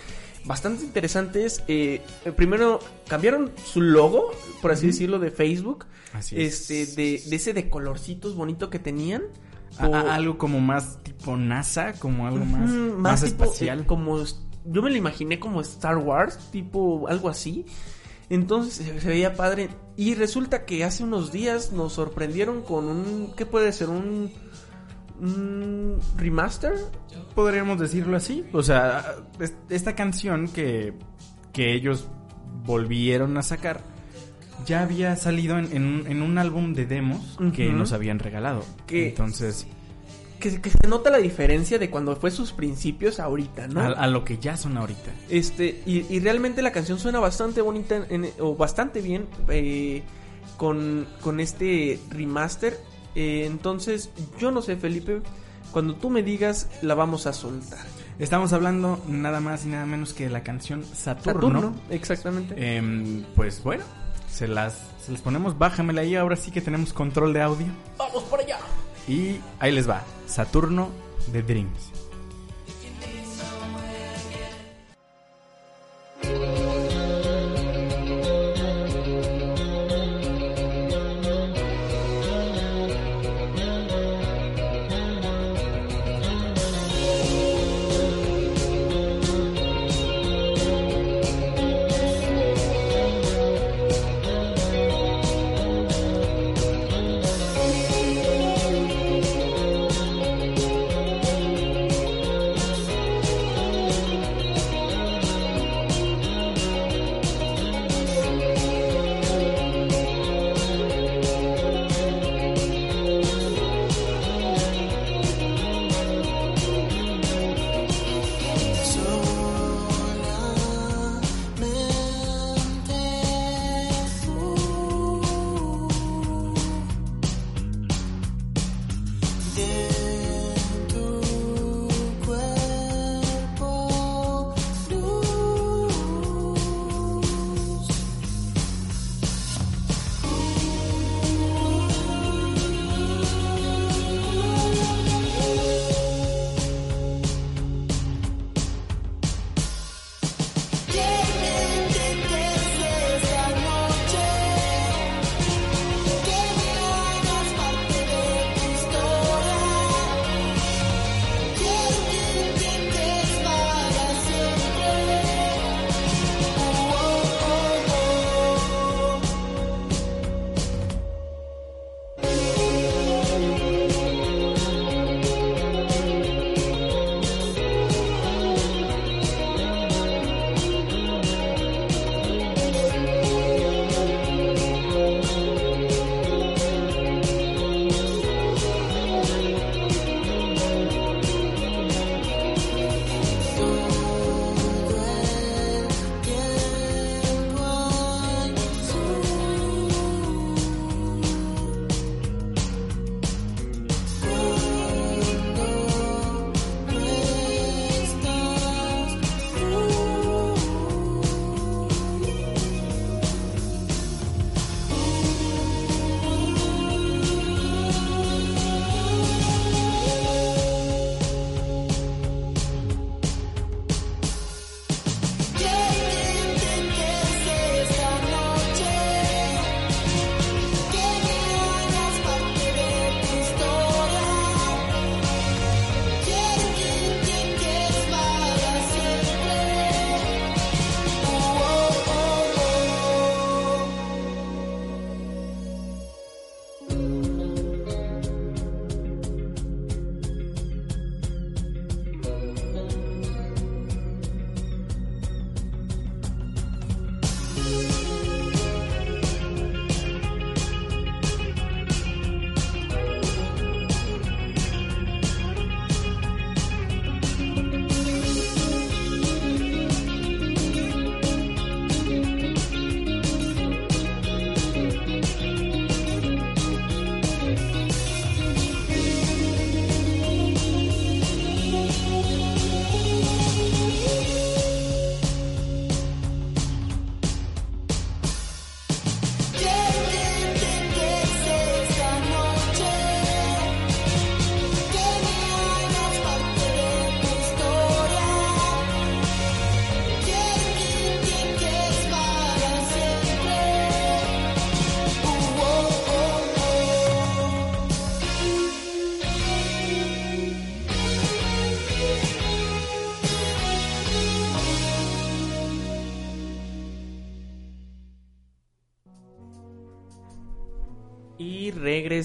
[0.45, 1.63] bastante interesantes.
[1.67, 5.85] Eh, eh, primero cambiaron su logo, por así decirlo, de Facebook.
[6.13, 6.69] Así es.
[6.69, 9.23] Este, de, de ese de colorcitos bonito que tenían.
[9.77, 13.79] A- Por- a- algo como más tipo NASA, como algo más, Ujú, más, tipo, espacial.
[13.81, 14.21] eh, como
[14.65, 17.65] yo me lo imaginé como Star Wars, tipo algo así.
[18.29, 19.69] Entonces se, se veía padre.
[19.97, 23.33] Y resulta que hace unos días nos sorprendieron con un.
[23.35, 23.89] ¿Qué puede ser?
[23.89, 24.31] Un.
[25.21, 26.73] Un remaster.
[27.35, 28.43] Podríamos decirlo así.
[28.51, 30.93] O sea, es- esta canción que,
[31.53, 32.07] que ellos
[32.65, 33.81] volvieron a sacar
[34.65, 38.63] ya había salido en, en un, en un álbum de demos que nos habían regalado.
[38.85, 39.65] Que- Entonces,
[40.39, 43.79] que, que se nota la diferencia de cuando fue sus principios ahorita, ¿no?
[43.81, 45.11] A, a lo que ya son ahorita.
[45.29, 50.03] Este, y, y realmente la canción suena bastante bonita en- o bastante bien eh,
[50.57, 52.77] con, con este remaster.
[53.15, 55.21] Eh, entonces, yo no sé, Felipe,
[55.71, 57.79] cuando tú me digas, la vamos a soltar.
[58.19, 61.33] Estamos hablando nada más y nada menos que de la canción Saturno.
[61.41, 62.53] Saturno, exactamente.
[62.57, 63.83] Em, pues bueno,
[64.29, 67.67] se las, se las ponemos, bájamela ahí, ahora sí que tenemos control de audio.
[67.97, 68.59] ¡Vamos por allá!
[69.07, 70.89] Y ahí les va, Saturno
[71.31, 71.91] de Dreams.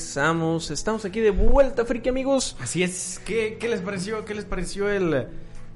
[0.00, 0.70] Regresamos.
[0.70, 2.56] Estamos aquí de vuelta, friki amigos.
[2.60, 3.20] Así es.
[3.24, 4.24] ¿Qué, qué les pareció?
[4.24, 5.26] ¿Qué les pareció el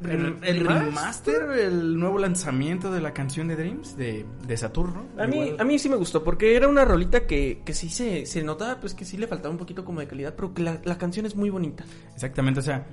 [0.02, 5.04] El, el remaster, el nuevo lanzamiento de la canción de Dreams de, de Saturno.
[5.18, 7.88] A mí, Igual- a mí sí me gustó, porque era una rolita que, que sí
[7.90, 10.62] se, se notaba, pues que sí le faltaba un poquito como de calidad, pero que
[10.62, 11.85] la, la canción es muy bonita.
[12.14, 12.87] Exactamente, o sea,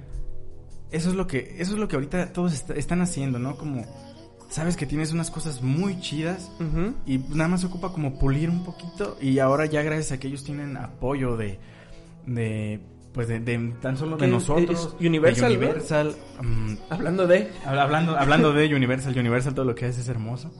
[0.91, 3.55] eso es lo que, eso es lo que ahorita todos est- están haciendo, ¿no?
[3.57, 3.85] Como,
[4.49, 6.49] sabes que tienes unas cosas muy chidas
[7.05, 10.27] y nada más se ocupa como pulir un poquito y ahora ya gracias a que
[10.27, 11.59] ellos tienen apoyo de,
[12.25, 12.79] de
[13.13, 15.51] pues de, de tan solo de nosotros, Universal.
[15.51, 17.49] Universal, mm, Hablando de...
[17.65, 20.51] Habla- Hablando, hablando de Universal, Universal todo lo que hace es hermoso.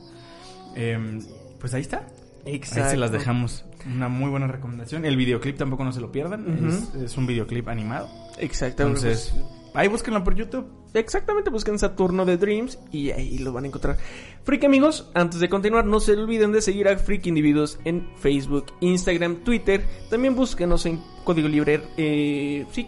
[0.76, 1.22] Em,
[1.60, 2.08] pues ahí está.
[2.46, 3.66] Ahí se las dejamos.
[3.86, 5.06] Una muy buena recomendación.
[5.06, 6.68] El videoclip tampoco no se lo pierdan.
[6.68, 8.10] Es, es un videoclip animado.
[8.40, 9.00] Exactamente.
[9.00, 9.34] Entonces,
[9.74, 10.66] ahí búsquenlo por YouTube.
[10.94, 13.98] Exactamente, busquen Saturno de Dreams y ahí lo van a encontrar.
[14.44, 18.68] Freak amigos, antes de continuar, no se olviden de seguir a Freak Individuos en Facebook,
[18.80, 19.86] Instagram, Twitter.
[20.10, 22.88] También búsquenos en Código Libre, eh, sí,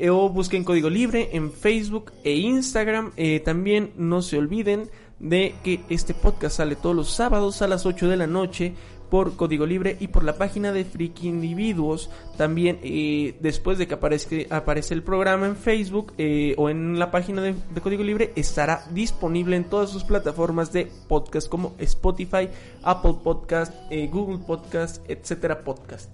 [0.00, 3.12] eh, o busquen Código Libre en Facebook e Instagram.
[3.16, 7.86] Eh, también no se olviden de que este podcast sale todos los sábados a las
[7.86, 8.74] 8 de la noche
[9.10, 12.10] por Código Libre y por la página de Friki Individuos.
[12.36, 17.10] También eh, después de que aparezca, aparece el programa en Facebook eh, o en la
[17.10, 22.48] página de, de Código Libre estará disponible en todas sus plataformas de podcast como Spotify,
[22.82, 26.10] Apple Podcast, eh, Google Podcast, etcétera podcast.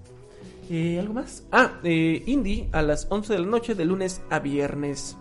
[0.70, 1.46] Eh, ¿Algo más?
[1.52, 5.16] Ah, eh, Indie a las 11 de la noche de lunes a viernes.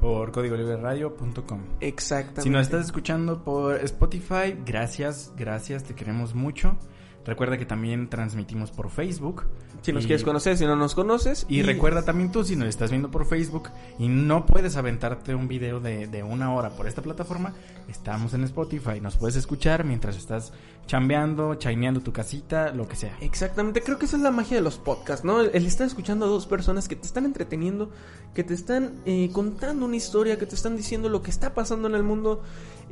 [0.00, 1.60] Por códigolibreradio.com.
[1.80, 2.42] Exactamente.
[2.42, 6.76] Si nos estás escuchando por Spotify, gracias, gracias, te queremos mucho.
[7.24, 9.44] Recuerda que también transmitimos por Facebook.
[9.82, 11.44] Si nos Y- quieres conocer, si no nos conoces.
[11.48, 15.46] Y recuerda también tú, si nos estás viendo por Facebook y no puedes aventarte un
[15.46, 17.52] video de, de una hora por esta plataforma,
[17.88, 19.00] estamos en Spotify.
[19.02, 20.52] Nos puedes escuchar mientras estás
[20.86, 23.16] chambeando, chaineando tu casita, lo que sea.
[23.20, 25.40] Exactamente, creo que esa es la magia de los podcasts, ¿no?
[25.40, 27.90] El, el estar escuchando a dos personas que te están entreteniendo,
[28.34, 31.86] que te están eh, contando una historia, que te están diciendo lo que está pasando
[31.88, 32.42] en el mundo.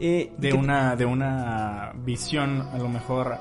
[0.00, 3.36] eh, De te- una, de una visión a lo mejor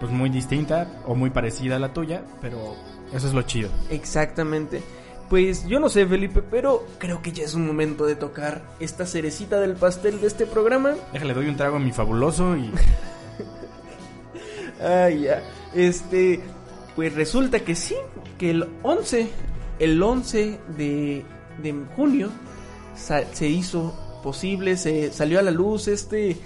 [0.00, 2.76] pues muy distinta o muy parecida a la tuya, pero
[3.12, 3.70] eso es lo chido.
[3.90, 4.82] Exactamente.
[5.28, 9.06] Pues yo no sé, Felipe, pero creo que ya es un momento de tocar esta
[9.06, 10.94] cerecita del pastel de este programa.
[11.12, 12.70] Déjale, doy un trago a mi fabuloso y...
[14.80, 15.42] Ay, ya.
[15.74, 16.40] Este,
[16.94, 17.96] pues resulta que sí,
[18.38, 19.28] que el 11,
[19.80, 21.24] el 11 de,
[21.60, 22.30] de junio
[22.94, 26.36] se hizo posible, se salió a la luz este,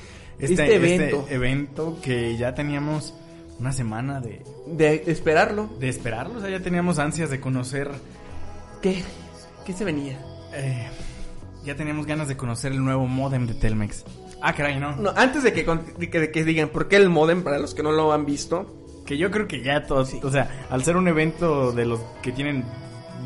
[0.40, 1.20] este, evento.
[1.20, 3.14] este evento que ya teníamos
[3.58, 5.68] una semana de, De esperarlo.
[5.78, 7.90] de esperarlo, o sea, ya teníamos ansias de conocer,
[8.82, 9.02] ¿Qué?
[9.66, 10.18] ¿Qué se venía?
[10.54, 10.88] eh,
[11.64, 14.04] ya teníamos ganas de conocer el nuevo modem de Telmex.
[14.42, 14.96] Ah, caray, no.
[14.96, 17.58] No, antes de que, con- de que, de que digan por qué el modem, para
[17.58, 18.76] los que no lo han visto,
[19.06, 20.20] Que yo creo que ya todos, Sí.
[20.22, 22.64] o sea, al ser un evento de los que tienen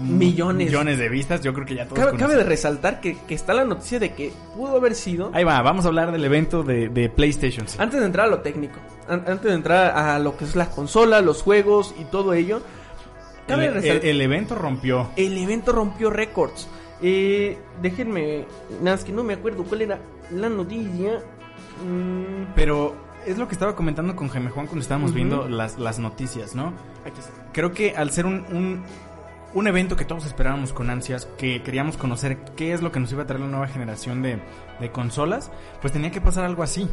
[0.00, 0.66] Millones.
[0.68, 3.54] millones de vistas, yo creo que ya todos cabe, cabe de resaltar que, que está
[3.54, 5.30] la noticia de que pudo haber sido...
[5.32, 7.68] Ahí va, vamos a hablar del evento de, de PlayStation.
[7.68, 7.76] sí.
[7.80, 8.78] Antes de entrar a lo técnico,
[9.08, 12.56] an- antes de entrar a lo que es la consola, los juegos y todo ello,
[12.58, 14.04] El, cabe el- resaltar...
[14.06, 15.10] el evento rompió.
[15.16, 16.68] el evento rompió récords.
[17.02, 18.46] Eh, déjenme,
[18.82, 19.98] nada más que no me acuerdo cuál era
[20.30, 21.20] la noticia.
[21.84, 22.94] Mm, Pero
[23.26, 26.72] es lo que estaba comentando con Jaime Juan cuando estábamos viendo las, las noticias, ¿no?
[27.04, 27.32] aquí está.
[27.52, 28.82] Creo que al ser un, un,
[29.54, 33.10] un evento que todos esperábamos con ansias, que queríamos conocer qué es lo que nos
[33.12, 34.38] iba a traer la nueva generación de,
[34.80, 36.88] de consolas, pues tenía que pasar algo así.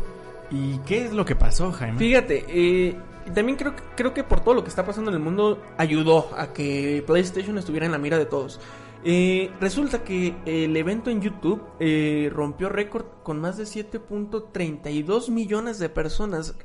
[0.52, 1.98] ¿Y qué es lo que pasó, Jaime?
[1.98, 2.96] Fíjate, eh,
[3.34, 6.30] también creo, que- creo que por todo lo que está pasando en el mundo ayudó
[6.38, 8.60] a que PlayStation estuviera en la mira de todos.
[9.04, 15.80] Eh, resulta que el evento en YouTube eh, rompió récord con más de 7.32 millones
[15.80, 16.56] de personas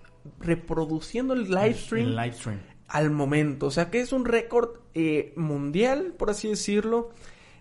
[0.41, 2.61] reproduciendo el live stream El live stream.
[2.89, 3.67] Al momento.
[3.67, 7.11] O sea que es un récord eh, mundial, por así decirlo,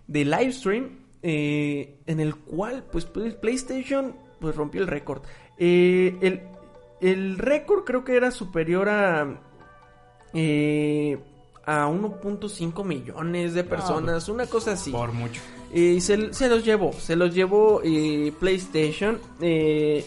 [0.06, 0.88] de live stream
[1.22, 5.22] eh, en el cual pues Play- PlayStation pues rompió el récord.
[5.58, 6.42] Eh, el,
[7.00, 9.40] el récord creo que era superior a
[10.34, 11.18] eh,
[11.64, 14.92] a 1.5 millones de personas, una cosa así.
[14.92, 15.40] Por mucho.
[15.72, 19.18] Eh, se, se los llevó, se los llevó eh, PlayStation.
[19.40, 20.04] eh,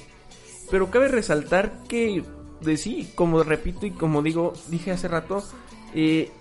[0.72, 2.24] pero cabe resaltar que,
[2.62, 5.44] de sí, como repito y como digo, dije hace rato,
[5.94, 6.32] eh,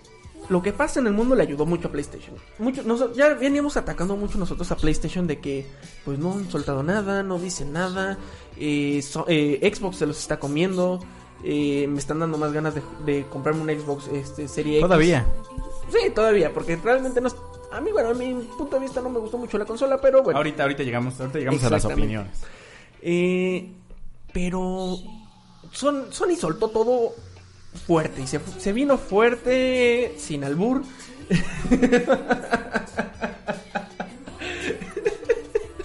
[0.48, 2.34] lo que pasa en el mundo le ayudó mucho a PlayStation.
[2.58, 5.66] Mucho, noso- ya veníamos atacando mucho nosotros a PlayStation de que,
[6.04, 8.18] pues no han soltado nada, no dicen nada,
[8.56, 11.00] eh, so- eh, Xbox se los está comiendo.
[11.44, 14.82] eh, me están dando más ganas de, de comprarme un Xbox este, Serie X.
[14.82, 15.24] Todavía.
[15.88, 17.28] Sí, todavía, porque realmente no
[17.70, 20.22] A mí, bueno, a mi punto de vista no me gustó mucho la consola, pero
[20.24, 20.36] bueno.
[20.38, 22.40] Ahorita, ahorita llegamos, ahorita llegamos a las opiniones.
[23.02, 23.70] Eh,
[24.32, 24.96] pero
[25.72, 27.14] Son, Sony soltó todo
[27.86, 30.82] fuerte y se, se vino fuerte sin albur.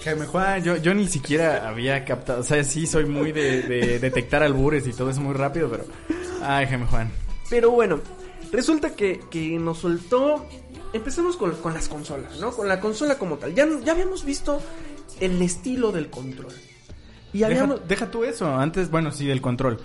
[0.04, 2.41] Jaime Juan, yo, yo ni siquiera había captado.
[2.41, 5.86] O sea, sí soy muy de, de detectar albures y todo eso muy rápido, pero.
[6.41, 7.10] Ay, Jaime Juan.
[7.50, 8.02] Pero bueno,
[8.52, 10.46] resulta que, que nos soltó.
[10.91, 12.52] Empezamos con, con las consolas, ¿no?
[12.52, 13.56] Con la consola como tal.
[13.56, 14.62] Ya, ya habíamos visto
[15.19, 16.54] el estilo del control.
[17.34, 17.88] Y Deja, habíamos.
[17.88, 18.48] deja tú eso.
[18.56, 19.80] Antes, bueno, sí, del control.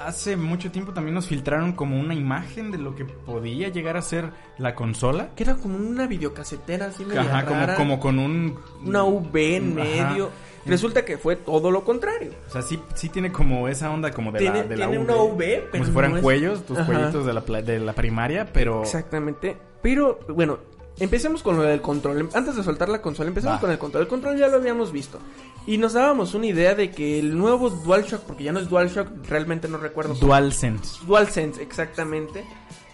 [0.00, 4.02] Hace mucho tiempo también nos filtraron como una imagen de lo que podía llegar a
[4.02, 5.30] ser la consola.
[5.34, 8.58] Que era como una videocasetera así media Ajá, como, rara, como con un.
[8.84, 9.88] Una V en Ajá.
[10.10, 10.30] medio.
[10.66, 12.32] Resulta que fue todo lo contrario.
[12.48, 15.02] O sea, sí, sí tiene como esa onda como de Tiene- la, de la tiene
[15.04, 16.86] V, una V, pero Como si fueran no es- cuellos, tus Ajá.
[16.92, 18.82] cuellitos de la, de la primaria, pero...
[18.82, 19.56] Exactamente.
[19.82, 20.58] Pero bueno,
[21.00, 22.28] empecemos con lo del control.
[22.34, 23.60] Antes de soltar la consola, empezamos Va.
[23.60, 24.02] con el control.
[24.02, 25.18] El control ya lo habíamos visto.
[25.66, 29.08] Y nos dábamos una idea de que el nuevo DualShock, porque ya no es DualShock,
[29.28, 30.14] realmente no recuerdo.
[30.14, 31.04] DualSense.
[31.06, 32.44] DualSense, exactamente.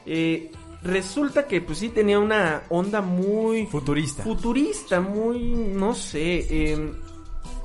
[0.06, 0.50] Eh,
[0.82, 4.22] resulta que pues sí tenía una onda muy Futurista.
[4.22, 6.92] futurista, muy, no sé, eh,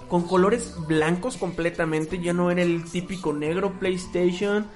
[0.07, 2.19] con colores blancos completamente.
[2.19, 4.67] Ya no era el típico negro PlayStation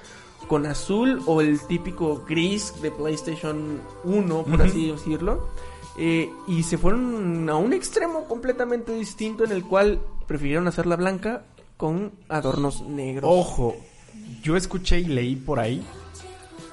[0.47, 5.49] con azul o el típico gris de PlayStation 1, por así decirlo.
[5.97, 11.43] Eh, y se fueron a un extremo completamente distinto en el cual prefirieron hacerla blanca
[11.77, 13.29] con adornos negros.
[13.31, 13.75] Ojo,
[14.41, 15.83] yo escuché y leí por ahí.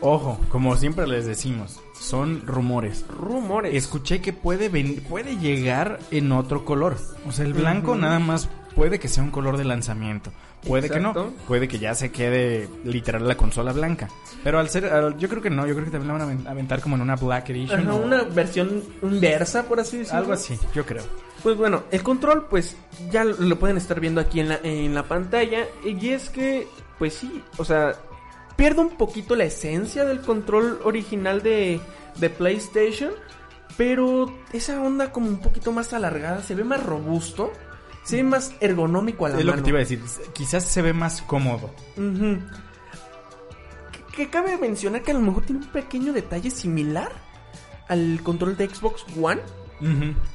[0.00, 3.04] Ojo, como siempre les decimos, son rumores.
[3.08, 3.74] rumores.
[3.74, 6.96] Escuché que puede ven- puede llegar en otro color.
[7.26, 10.32] O sea, el blanco nada más puede que sea un color de lanzamiento.
[10.66, 11.14] Puede que no.
[11.48, 14.08] Puede que ya se quede literal la consola blanca.
[14.44, 15.66] Pero al ser, al- yo creo que no.
[15.66, 17.80] Yo creo que también la van a aven- aventar como en una Black Edition.
[17.80, 20.18] Ajá, o una versión inversa, por así decirlo.
[20.20, 21.02] algo así, yo creo.
[21.42, 22.76] Pues bueno, el control, pues
[23.10, 25.66] ya lo- lo pueden estar viendo aquí en la, en la pantalla.
[25.84, 26.68] Y es que,
[26.98, 27.94] pues sí, o sea,
[28.56, 31.80] pierde un poquito la esencia del control original de,
[32.16, 33.12] de PlayStation.
[33.76, 37.50] Pero esa onda como un poquito más alargada, se ve más robusto,
[38.10, 39.62] se ve más ergonómico a la Es lo mano.
[39.62, 40.02] que te iba a decir.
[40.32, 41.70] Quizás se ve más cómodo.
[41.96, 42.38] Ujú.
[43.92, 47.10] Que, que cabe mencionar que a lo mejor tiene un pequeño detalle similar
[47.88, 49.40] al control de Xbox One.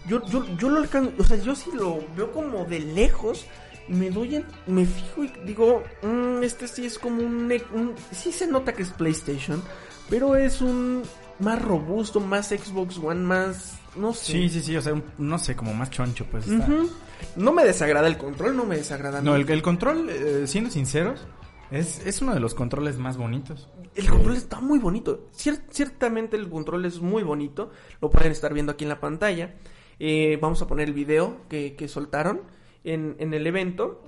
[0.07, 3.45] Yo, yo, yo lo alcan- o sea, yo sí lo veo como de lejos.
[3.87, 7.93] Me doy, en- me fijo y digo, "Mm, este sí es como un, ne- un-
[8.11, 9.61] sí se nota que es PlayStation,
[10.09, 11.03] pero es un
[11.37, 14.31] más robusto, más Xbox One, más, no sé.
[14.33, 14.75] Sí, sí, sí.
[14.77, 16.47] O sea, un- no sé, como más choncho, pues.
[16.47, 16.65] está.
[16.65, 16.89] Ujú.
[17.37, 19.19] No me desagrada el control, no me desagrada.
[19.21, 19.37] No, nada.
[19.37, 21.25] el, el control, eh, siendo sinceros,
[21.71, 23.69] es, es uno de los controles más bonitos.
[23.95, 25.29] El control está muy bonito.
[25.33, 27.71] Cier- ciertamente el control es muy bonito.
[28.01, 29.55] Lo pueden estar viendo aquí en la pantalla.
[29.99, 32.41] Eh, vamos a poner el video que, que soltaron
[32.83, 34.03] en, en el evento.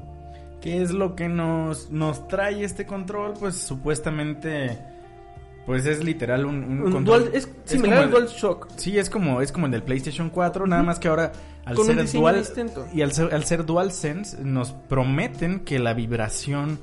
[0.61, 3.33] ¿Qué es lo que nos, nos trae este control?
[3.39, 4.77] Pues supuestamente,
[5.67, 7.25] pues es literal un, un Un control.
[7.25, 8.69] dual- es similar al como el- DualShock.
[8.77, 11.31] Sí, es como, es como el del PlayStation 4, nada más que ahora
[11.65, 12.87] al Con ser dual distinto.
[12.93, 16.79] y al ser, al ser DualSense nos prometen que la vibración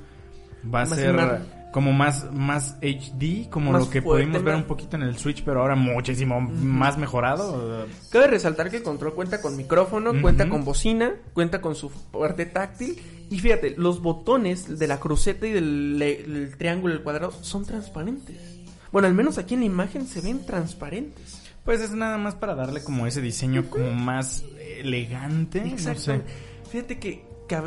[0.72, 1.40] va a ser
[1.72, 5.18] como más más HD, como Más lo que fuerte, pudimos ver un poquito en el
[5.18, 7.86] Switch, pero ahora muchísimo más mejorado.
[8.10, 12.46] Cabe resaltar que el control cuenta con micrófono, cuenta con bocina, cuenta con su parte
[12.46, 13.02] táctil.
[13.28, 18.53] Y fíjate, los botones de la cruceta y del, el triángulo el cuadrado son transparentes.
[18.94, 21.42] Bueno, al menos aquí en la imagen se ven transparentes.
[21.64, 24.44] Pues es nada más para darle como ese diseño como más
[24.78, 25.90] elegante, no sé.
[25.90, 26.30] Exacto.
[26.70, 27.24] Fíjate que,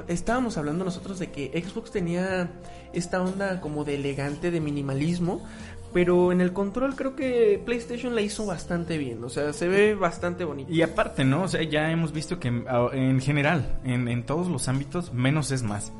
[0.07, 2.49] estábamos hablando nosotros de que Xbox tenía
[2.93, 5.45] esta onda como de elegante, de minimalismo.
[5.93, 9.21] Pero en el control creo que PlayStation la hizo bastante bien.
[9.21, 10.71] O sea, se ve bastante bonito.
[10.71, 11.43] Y aparte, ¿no?
[11.43, 15.61] O sea, ya hemos visto que en general, en, en todos los ámbitos, menos es
[15.61, 15.91] más.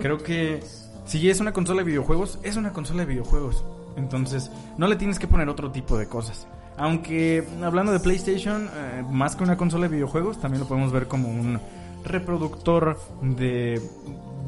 [0.00, 0.60] Creo que
[1.04, 3.62] si es una consola de videojuegos, es una consola de videojuegos.
[3.96, 6.46] Entonces, no le tienes que poner otro tipo de cosas.
[6.76, 11.06] Aunque, hablando de PlayStation, eh, más que una consola de videojuegos, también lo podemos ver
[11.08, 11.58] como un
[12.04, 13.80] reproductor de,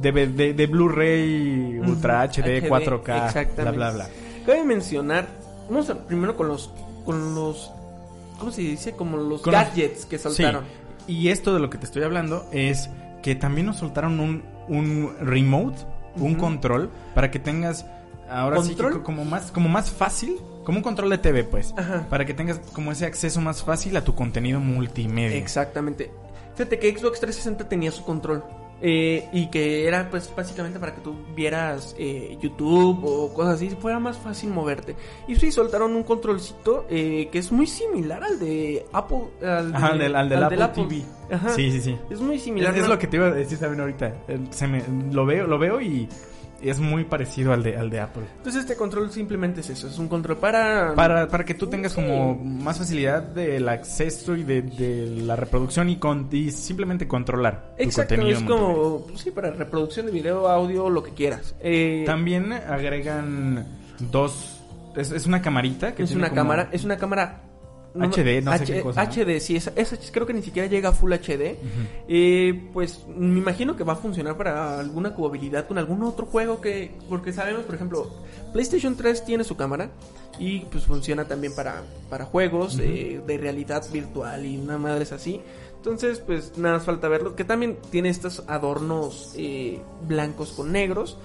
[0.00, 3.76] de, de- de Blu-ray Ultra HD, HD, 4K, bla, exactamente.
[3.76, 4.08] bla, bla.
[4.46, 5.26] Cabe mencionar,
[5.68, 6.70] vamos a primero con los,
[7.04, 7.70] con los,
[8.38, 8.92] ¿cómo se dice?
[8.92, 10.64] Como los Con los- gadgets que Sí, soltaron.
[11.06, 12.88] y esto de lo que te estoy hablando es
[13.22, 15.78] que también nos soltaron un, un remote,
[16.16, 17.86] un control, para que tengas
[18.30, 22.06] ahora sí como más, como más fácil, como un control de TV pues, Ajá.
[22.10, 25.36] para que tengas como ese acceso más fácil a tu contenido multimedia.
[25.36, 26.10] Exactamente.
[26.56, 28.42] Fíjate que Xbox 360 tenía su control.
[28.80, 33.70] eh, y que era pues básicamente para que tú vieras eh, YouTube o cosas así,
[33.70, 34.94] fuera más fácil moverte.
[35.26, 39.22] Y sí, soltaron un controlcito eh, que es muy similar al de Apple.
[39.42, 41.02] Al, de- Ajá, al del, al del al Apple, TV.
[41.28, 41.48] Ajá.
[41.50, 41.96] Sí, sí, sí.
[42.08, 42.72] Es muy similar.
[42.76, 42.88] es ¿no?
[42.90, 44.14] lo que te iba a decir también ahorita.
[44.50, 46.08] Se me- lo veo, lo veo y
[46.62, 48.24] es muy parecido al de, al de Apple.
[48.38, 50.92] Entonces este control simplemente es eso, es un control para...
[50.94, 55.88] Para, para que tú tengas como más facilidad del acceso y de, de la reproducción
[55.88, 58.38] y, con, y simplemente controlar tu Exacto, contenido.
[58.40, 61.54] es como, sí, para reproducción de video, audio, lo que quieras.
[61.60, 63.66] Eh, También agregan
[64.10, 64.54] dos...
[64.96, 67.42] Es, es una camarita que es tiene una como- cámara, es una cámara...
[67.94, 69.10] HD, no sé H- qué cosa, ¿no?
[69.12, 71.56] HD, sí, esa, esa creo que ni siquiera llega a Full HD.
[72.08, 76.60] Eh, pues me imagino que va a funcionar para alguna jugabilidad con algún otro juego
[76.60, 76.92] que...
[77.08, 78.10] Porque sabemos, por ejemplo,
[78.52, 79.90] PlayStation 3 tiene su cámara
[80.38, 85.12] y pues funciona también para, para juegos eh, de realidad virtual y una madre es
[85.12, 85.40] así.
[85.76, 87.34] Entonces, pues nada más falta verlo.
[87.36, 91.18] Que también tiene estos adornos eh, blancos con negros.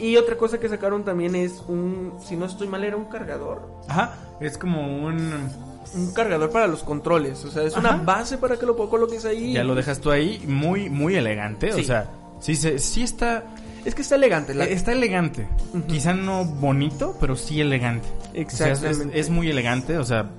[0.00, 3.62] Y otra cosa que sacaron también es un, si no estoy mal, era un cargador.
[3.88, 5.48] Ajá, es como un...
[5.94, 7.44] Un cargador para los controles.
[7.44, 9.52] O sea, es una base para que lo coloques ahí.
[9.52, 11.72] Ya lo dejas tú ahí, muy, muy elegante.
[11.72, 13.44] O sea, sí, sí está...
[13.84, 14.54] Es que está elegante.
[14.54, 15.46] la- Eh, Está elegante.
[15.74, 15.86] Ujú.
[15.86, 18.08] Quizá no bonito, pero sí elegante.
[18.30, 18.38] O sea,
[18.72, 19.20] es- es- Exactamente.
[19.20, 20.30] es, muy elegante, o sea,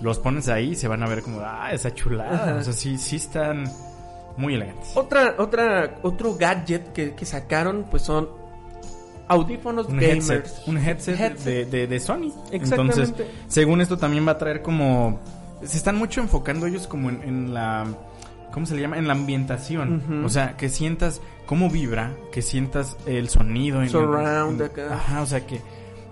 [0.00, 2.34] los pones ahí y se van a ver como, ah, esa chulada.
[2.50, 2.54] Ajá.
[2.60, 3.64] O sea, sí, sí están
[4.36, 4.90] muy elegantes.
[4.94, 8.28] Otra, otra, otro gadget que, que sacaron, pues son
[9.28, 10.30] audífonos Un gamers.
[10.30, 11.44] headset, un headset, Headset.
[11.44, 12.32] De, de, de Sony.
[12.50, 13.00] Exactamente.
[13.02, 15.20] Entonces, según esto también va a traer como...
[15.64, 17.86] Se están mucho enfocando ellos como en, en la...
[18.52, 18.96] ¿Cómo se le llama?
[18.98, 20.22] En la ambientación.
[20.24, 23.82] O sea, que sientas cómo vibra, que sientas el sonido.
[23.82, 24.94] En, Surround en- acá.
[24.94, 25.60] Ajá, o sea, que,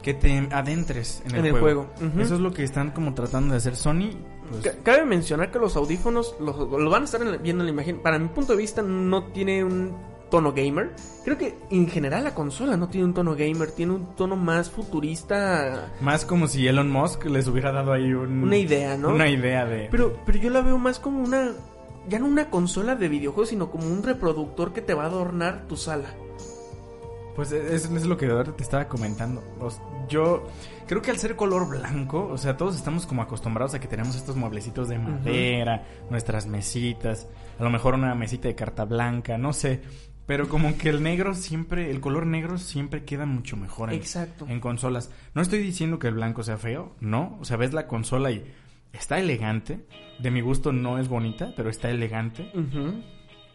[0.03, 1.87] que te adentres en el, En el juego.
[1.97, 2.11] juego.
[2.13, 2.21] Ujú.
[2.21, 4.11] Eso es lo que están como tratando de hacer Sony.
[4.51, 7.73] pues, Ca- Cabe mencionar que los audífonos los, los van a estar viendo en la
[7.73, 7.99] imagen.
[8.01, 9.97] Para mi punto de vista, no tiene un
[10.31, 10.93] tono gamer.
[11.25, 14.71] Creo que en general la consola no tiene un tono gamer, tiene un tono más
[14.71, 15.93] futurista.
[16.01, 19.11] más como si Elon Musk les hubiera dado ahí un- Una idea, ¿no?
[19.11, 19.89] Una idea de...
[19.91, 21.51] Pero, pero yo la veo más como una.
[22.09, 25.67] Ya no una consola de videojuegos, sino como un reproductor que te va a adornar
[25.67, 26.15] tu sala.
[27.35, 29.43] Pues eso es lo que te estaba comentando.
[30.09, 30.45] Yo
[30.87, 34.17] creo que al ser color blanco, o sea, todos estamos como acostumbrados a que tenemos
[34.17, 37.27] estos mueblecitos de madera, nuestras mesitas,
[37.59, 39.83] a lo mejor una mesita de carta blanca, no sé.
[40.27, 44.47] Pero como que el negro siempre, el color negro siempre queda mucho mejor en, Exacto.
[44.49, 45.11] en consolas.
[45.35, 47.39] No estoy diciendo que el blanco sea feo, no.
[47.41, 48.45] O sea, ves la consola y
[48.93, 49.87] está elegante.
[50.19, 52.51] De mi gusto no es bonita, pero está elegante.
[52.55, 53.03] Ujú.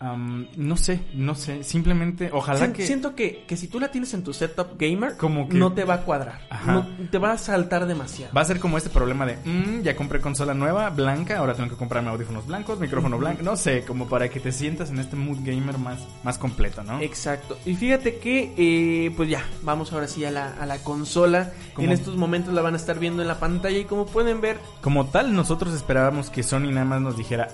[0.01, 1.63] Am, no sé, no sé.
[1.63, 2.87] Simplemente, ojalá que...
[2.87, 5.83] Siento que, que si tú la tienes en tu setup gamer, Como que- no te
[5.83, 6.41] va a cuadrar.
[6.49, 6.71] Ajá.
[6.73, 8.33] No, te va a saltar demasiado.
[8.35, 11.69] Va a ser como este problema de, "Mm, ya compré consola nueva, blanca, ahora tengo
[11.69, 15.15] que comprarme audífonos blancos, micrófono blanco, no sé, como para que te sientas en este
[15.15, 16.99] mood gamer más, más completo, ¿no?
[16.99, 17.57] Exacto.
[17.65, 21.51] Y fíjate que, eh, pues ya, vamos ahora sí a la, a la consola.
[21.75, 24.41] Como- En estos momentos la van a estar viendo en la pantalla y como pueden
[24.41, 27.49] ver, Como tal, nosotros esperábamos que Sony nada más nos dijera,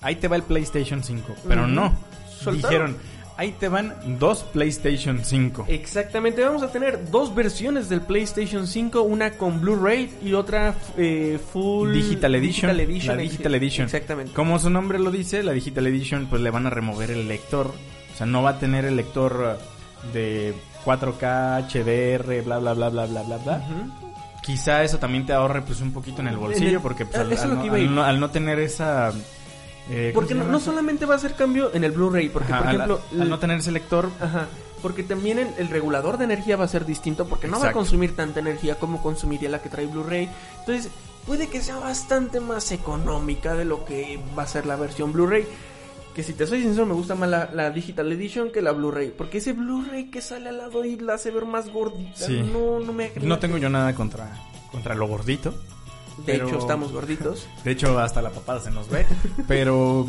[0.00, 1.94] ahí te va el PlayStation 5, pero no.
[2.38, 2.56] Soltaron.
[2.94, 2.96] Dijeron,
[3.36, 5.66] ahí te van dos PlayStation 5.
[5.68, 11.38] exactamente, vamos a tener dos versiones del PlayStation 5, una con Blu-ray y otra eh,
[11.52, 13.16] full Digital Edition, Digital Edition.
[13.16, 13.84] la Digital Edition.
[13.86, 14.32] Exactamente.
[14.32, 17.66] Como su nombre lo dice, la Digital Edition pues le van a remover el lector,
[18.12, 22.88] o sea, no va a tener el lector uh, de 4K, HDR, bla bla bla
[22.88, 23.62] bla bla bla bla.
[24.42, 27.54] Quizá eso también te ahorre pues un poquito en el bolsillo porque pues, ah, al,
[27.58, 29.12] no, no- al no tener esa
[29.90, 32.62] eh, ¿cómo Porque no, no solamente va a hacer cambio en el Blu-ray, porque Ajá,
[32.62, 34.48] por ejemplo, al, al no tener ese lector Ajá,
[34.82, 37.72] porque también el, el regulador de energía va a ser distinto porque no va a
[37.72, 40.28] consumir tanta energía como consumiría la que trae Blu-ray.
[40.60, 40.90] Entonces,
[41.26, 45.46] puede que sea bastante más económica de lo que va a ser la versión Blu-ray.
[46.14, 49.12] Que si te soy sincero, me gusta más la, la Digital Edition que la Blu-ray.
[49.16, 52.26] Porque ese Blu-ray que sale al lado y la hace ver más gordita.
[52.26, 52.42] Sí.
[52.52, 54.30] No, no me no tengo yo nada contra
[54.72, 55.54] contra lo gordito.
[56.18, 57.46] De pero- hecho, estamos gorditos.
[57.64, 59.06] De hecho, hasta la papada se nos ve.
[59.46, 60.06] Pero,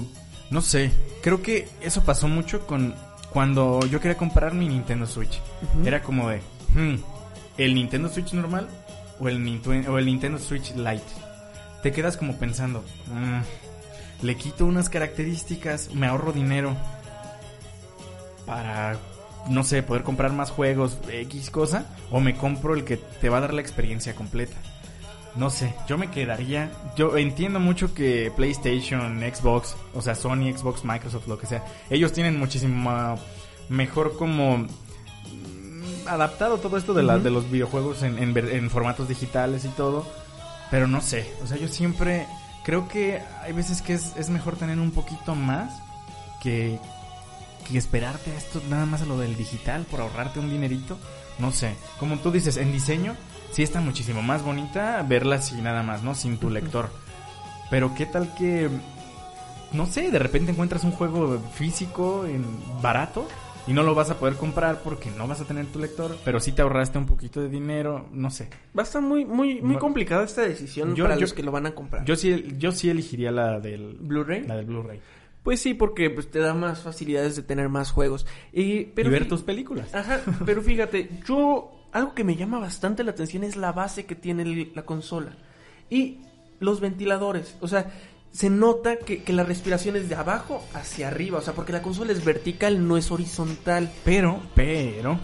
[0.49, 0.91] no sé.
[1.22, 2.95] Creo que eso pasó mucho con
[3.32, 5.39] cuando yo quería comprar mi Nintendo Switch.
[5.86, 6.41] Era como de,
[6.74, 6.95] hmm,
[7.57, 8.68] ¿el Nintendo Switch normal
[9.20, 11.03] o el, Nintendo, o el Nintendo Switch Lite?
[11.84, 16.76] Te quedas como pensando, "Mm, le quito unas características, me ahorro dinero
[18.45, 18.97] para,
[19.49, 23.38] no sé, poder comprar más juegos, X cosa, o me compro el que te va
[23.38, 24.57] a dar la experiencia completa.
[25.39, 26.69] No sé, yo me quedaría.
[26.97, 32.11] Yo entiendo mucho que PlayStation, Xbox, o sea, Sony, Xbox, Microsoft, lo que sea, ellos
[32.11, 33.17] tienen muchísimo
[33.69, 34.67] mejor como mm,
[36.07, 40.05] adaptado todo esto de, la, de los videojuegos en, en en formatos digitales y todo.
[40.71, 42.27] Pero no sé, o sea, yo siempre
[42.65, 45.81] creo que hay veces que es, es mejor tener un poquito más
[46.43, 46.77] que,
[47.65, 50.97] que esperarte a esto nada más a lo del digital por ahorrarte un dinerito.
[51.37, 53.15] No sé, como tú dices, en diseño
[53.51, 56.15] sí está muchísimo más bonita verla así nada más, ¿no?
[56.15, 56.89] Sin tu lector.
[57.69, 58.69] Pero qué tal que,
[59.73, 62.43] no sé, de repente encuentras un juego físico en
[62.81, 63.27] barato
[63.67, 66.39] y no lo vas a poder comprar porque no vas a tener tu lector, pero
[66.39, 68.49] sí te ahorraste un poquito de dinero, no sé.
[68.75, 69.79] Va a estar muy, muy, muy No.
[69.79, 72.03] complicada esta decisión Yo- para yo- los que lo van a comprar.
[72.05, 74.45] Yo sí, yo sí elegiría la del ¿Blu-ray?
[74.47, 74.99] La del Blu-ray.
[75.43, 78.25] Pues sí, porque pues, te da más facilidades de tener más juegos.
[78.51, 79.93] Y, pero y ver tus películas.
[79.93, 84.15] Ajá, pero fíjate, yo algo que me llama bastante la atención es la base que
[84.15, 85.31] tiene la consola
[85.89, 86.19] y
[86.59, 87.55] los ventiladores.
[87.61, 87.91] O sea,
[88.31, 91.39] se nota que, que la respiración es de abajo hacia arriba.
[91.39, 93.91] O sea, porque la consola es vertical, no es horizontal.
[94.05, 95.19] Pero, pero,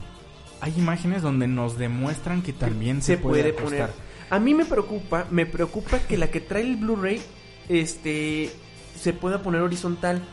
[0.61, 3.84] hay imágenes donde nos demuestran que también se, puede, poner.
[3.84, 4.05] ajustar.
[4.30, 7.22] A mí me preocupa, me preocupa que la que trae el Blu-ray,
[7.70, 8.51] este,
[8.99, 10.24] se pueda poner horizontal.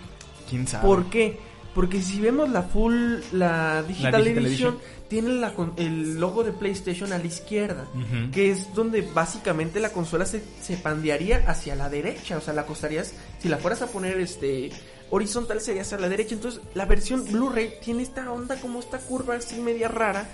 [0.49, 0.87] ¿Quién sabe?
[0.87, 1.39] ¿Por qué?
[1.75, 4.79] Porque si vemos la full, la Digital, Digital Edition, Edition.
[5.09, 7.87] tiene la el logo de PlayStation a la izquierda.
[8.33, 12.37] Que es donde básicamente la consola se, se pandearía hacia la derecha.
[12.37, 13.15] O sea, la acostarías.
[13.39, 14.71] Si la fueras a poner este
[15.09, 16.35] horizontal, sería hacia la derecha.
[16.35, 20.29] Entonces, la versión Blu-ray tiene esta onda como esta curva así media rara.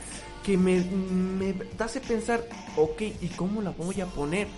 [0.45, 2.45] Que me, me hace pensar,
[2.77, 4.49] ok, ¿y cómo la voy a poner?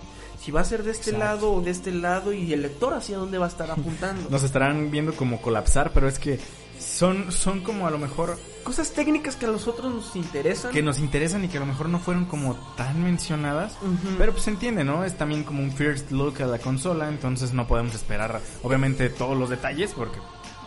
[0.43, 1.25] Si va a ser de este Exacto.
[1.25, 4.27] lado o de este lado y el lector hacia dónde va a estar apuntando.
[4.31, 6.39] Nos estarán viendo como colapsar, pero es que
[6.81, 10.71] son, son como a lo mejor Cosas técnicas que a nosotros nos interesan.
[10.71, 13.75] que nos interesan y que a lo mejor no fueron como tan mencionadas.
[14.19, 15.03] Pero pues se entiende, ¿no?
[15.03, 19.35] Es también como un first look a la consola, entonces no podemos esperar obviamente todos
[19.35, 20.19] los detalles porque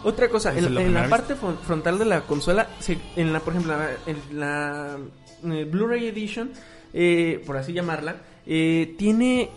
[0.02, 2.68] Otra cosa, en, la en la primera parte fron- frontal de la consola,
[3.14, 4.96] en la, por ejemplo, la- en la
[5.42, 6.50] Blu-ray Edition,
[6.92, 9.50] eh, por así llamarla, eh, tiene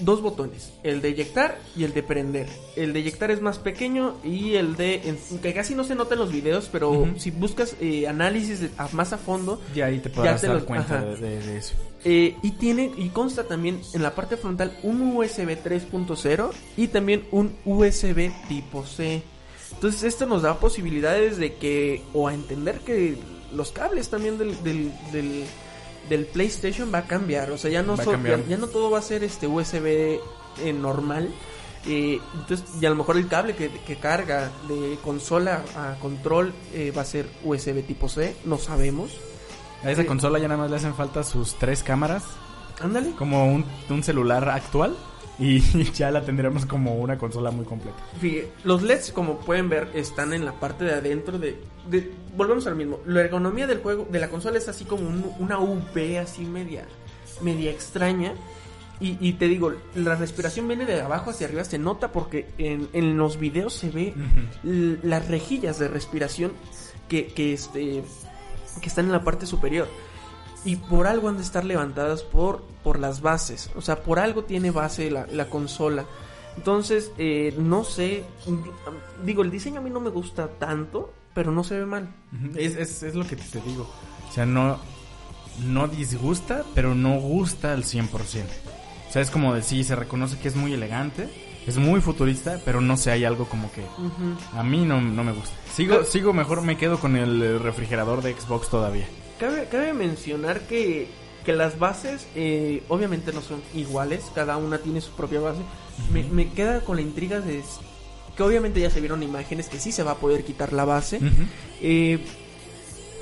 [0.00, 2.48] dos botones, el de eyectar y el de prender.
[2.76, 6.20] El de eyectar es más pequeño y el de, que casi no se nota en
[6.20, 10.10] los videos, pero si buscas eh, análisis de- a- más a fondo, ya ahí te
[10.10, 11.74] podrás te dar los- cuenta de eso.
[12.04, 17.24] Eh, y tiene y consta también en la parte frontal un USB 3.0 y también
[17.32, 19.22] un USB tipo C.
[19.72, 23.16] Entonces esto nos da posibilidades de que o a entender que
[23.52, 25.44] los cables también del, del, del,
[26.08, 27.50] del PlayStation va a cambiar.
[27.50, 30.72] O sea, ya no, so- ya, ya no todo va a ser este USB eh,
[30.72, 31.30] normal.
[31.86, 36.52] Eh, entonces, y a lo mejor el cable que, que carga de consola a control
[36.74, 39.10] eh, va a ser USB tipo C, no sabemos.
[39.84, 40.08] A esa Sí.
[40.08, 42.24] consola ya nada más le hacen falta sus tres cámaras,
[42.80, 43.12] Ándale.
[43.12, 44.96] como un, un celular actual,
[45.40, 45.60] y
[45.92, 47.96] ya la tendremos como una consola muy completa.
[48.20, 51.56] Fíjate, los LEDs, como pueden ver, están en la parte de adentro de,
[51.88, 53.00] de- Volvemos al mismo.
[53.06, 56.86] La ergonomía del juego, de la consola es así como un- una V así media,
[57.40, 58.32] media extraña.
[59.00, 62.88] Y, y te digo, la respiración viene de abajo hacia arriba, se nota porque en,
[62.92, 64.12] en los videos se ve
[64.64, 66.50] l- las rejillas de respiración
[67.08, 68.02] que, que, este,
[68.80, 69.86] que están en la parte superior.
[70.68, 73.70] Y por algo han de estar levantadas por, por las bases.
[73.74, 76.04] O sea, por algo tiene base la, la consola.
[76.58, 78.22] Entonces, eh, no sé.
[79.24, 82.14] Digo, el diseño a mí no me gusta tanto, pero no se ve mal.
[82.54, 83.88] Es, es, es lo que te digo.
[84.28, 84.78] O sea, no,
[85.64, 88.10] no disgusta, pero no gusta al 100%.
[88.12, 91.30] O sea, es como decir, se reconoce que es muy elegante,
[91.66, 93.86] es muy futurista, pero no sé, hay algo como que
[94.52, 95.56] a mí no, no me gusta.
[95.72, 99.06] Sigo, sigo mejor, me quedo con el refrigerador de Xbox todavía.
[99.38, 101.08] Cabe, cabe mencionar que,
[101.44, 105.60] que las bases eh, obviamente no son iguales, cada una tiene su propia base.
[106.12, 107.62] me, me queda con la intriga de
[108.36, 111.20] que obviamente ya se vieron imágenes que sí se va a poder quitar la base.
[111.82, 112.20] Eh,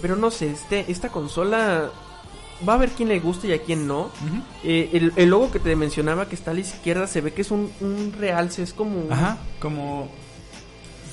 [0.03, 1.91] pero no sé, este, esta consola
[2.69, 4.11] va a haber quien le guste y a quien no.
[4.63, 7.41] Eh, el, el logo que te mencionaba que está a la izquierda se ve que
[7.43, 10.11] es un, un realce, es como Ajá, como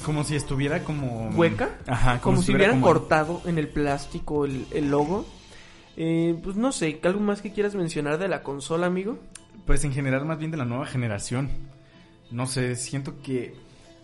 [0.03, 4.45] como si estuviera como hueca, Ajá, como, si estuviera hubieran como- cortado en el plástico
[4.45, 5.25] el, el logo.
[5.97, 9.17] Eh, pues no sé, ¿algo más que quieras mencionar de la consola, amigo?
[9.65, 11.49] Pues en general más bien de la nueva generación.
[12.31, 13.55] No sé, siento que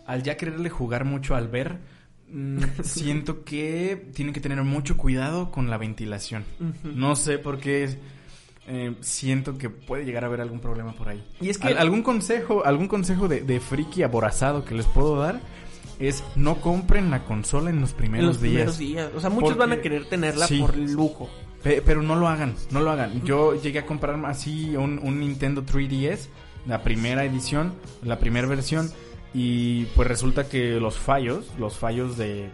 [0.05, 1.77] al ya quererle jugar mucho al ver,
[2.31, 6.45] mm, siento que tienen que tener mucho cuidado con la ventilación.
[6.83, 7.89] No sé por qué
[8.67, 11.23] eh, siento que puede llegar a haber algún problema por ahí.
[11.41, 15.17] Y es que- Al- algún consejo, algún consejo de, de friki aborazado que les puedo
[15.19, 15.39] dar
[15.99, 18.51] es no compren la consola en los En primeros los días.
[18.53, 19.09] primeros días.
[19.15, 20.59] O sea, muchos Porque- van a querer tenerla Sí.
[20.59, 21.29] por lujo.
[21.63, 23.21] Pe- pero no lo hagan, no lo hagan.
[23.25, 26.29] Yo llegué a comprar así un, un Nintendo 3DS,
[26.65, 28.89] la primera edición, la primera versión,
[29.33, 32.49] y pues resulta que los fallos, los fallos de,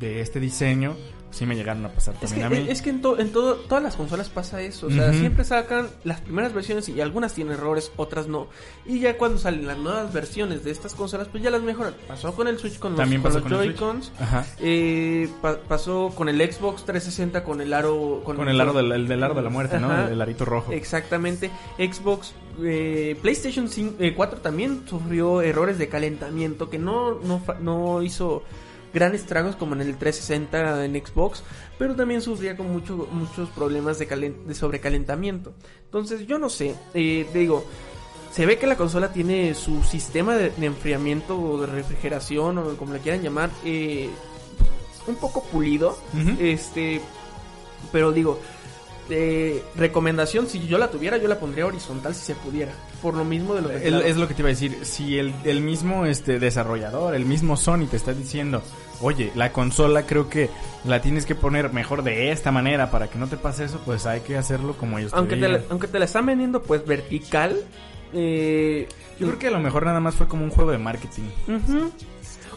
[0.00, 0.96] de este diseño,
[1.30, 2.70] sí me llegaron a pasar Es que, también a mí.
[2.70, 4.88] es que en, to- en todo, todas las consolas pasa eso.
[4.88, 8.48] O sea, siempre sacan las primeras versiones y algunas tienen errores, otras no.
[8.86, 11.94] Y ya cuando salen las nuevas versiones de estas consolas, pues ya las mejoran.
[12.08, 13.42] Pasó con el Switch con los, También con.
[13.48, 14.12] Joy-Cons.
[14.58, 18.22] Eh, pa- pasó con el Xbox 360 con el aro.
[18.24, 20.06] Con el aro del, el del aro de la muerte, ¿no?
[20.06, 20.72] El, el arito rojo.
[20.72, 21.50] Exactamente.
[21.78, 28.02] Xbox, eh, PlayStation 5, eh, 4 también sufrió errores de calentamiento que no, no, no
[28.02, 28.42] hizo
[28.92, 31.42] gran estragos como en el 360 en Xbox,
[31.78, 35.52] pero también sufría con mucho, muchos problemas de, de sobrecalentamiento.
[35.84, 37.64] Entonces yo no sé, eh, digo,
[38.32, 42.76] se ve que la consola tiene su sistema de, de enfriamiento o de refrigeración o
[42.76, 44.08] como le quieran llamar, eh,
[45.06, 45.98] un poco pulido.
[46.38, 47.00] Este,
[47.92, 48.40] pero digo,
[49.10, 52.72] eh, recomendación, si yo la tuviera, yo la pondría horizontal si se pudiera.
[53.02, 54.78] Por lo mismo de lo que es lo que te iba a decir.
[54.82, 58.62] Si el, el mismo este desarrollador, el mismo Sony te está diciendo,
[59.00, 60.50] oye, la consola creo que
[60.84, 64.06] la tienes que poner mejor de esta manera para que no te pase eso, pues
[64.06, 65.70] hay que hacerlo como ellos aunque, te te la, digan.
[65.70, 67.56] aunque te la están vendiendo pues vertical,
[68.12, 68.88] eh,
[69.18, 71.22] Yo creo que a lo mejor nada más fue como un juego de marketing.
[71.48, 71.92] Ujú.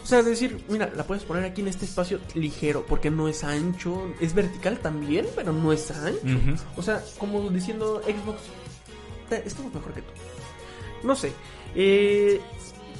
[0.04, 3.42] O sea, decir, mira, la puedes poner aquí en este espacio ligero, porque no es
[3.42, 6.38] ancho, es vertical también, pero no es ancho.
[6.76, 8.38] O sea, como diciendo Xbox,
[9.30, 10.12] "Te- estamos mejor que tú.
[11.02, 11.32] No sé.
[11.74, 12.38] Eh,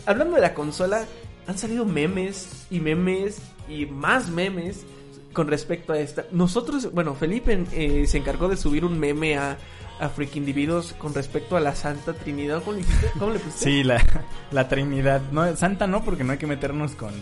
[0.07, 1.05] hablando de la consola,
[1.47, 3.37] han salido memes y memes
[3.69, 4.87] y más memes
[5.35, 6.25] con respecto a esta.
[6.33, 9.59] Nosotros, bueno, Felipe eh, se encargó de subir un meme a,
[10.01, 12.63] a Freak Individuos con respecto a la Santa Trinidad.
[12.63, 13.11] ¿Cómo le, dijiste?
[13.19, 13.65] ¿Cómo le pusiste?
[13.65, 14.05] Sí, la,
[14.51, 15.23] la Trinidad.
[15.33, 17.13] No, Santa no, porque no hay que meternos con...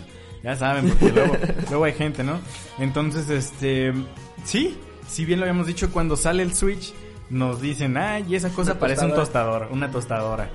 [0.43, 1.37] Ya saben, porque luego,
[1.69, 2.39] luego hay gente, ¿no?
[2.79, 3.93] Entonces, este...
[4.43, 6.93] Sí, si bien lo habíamos dicho, cuando sale el Switch,
[7.29, 10.49] nos dicen, ay, esa cosa Una parece un tostador, una tostadora.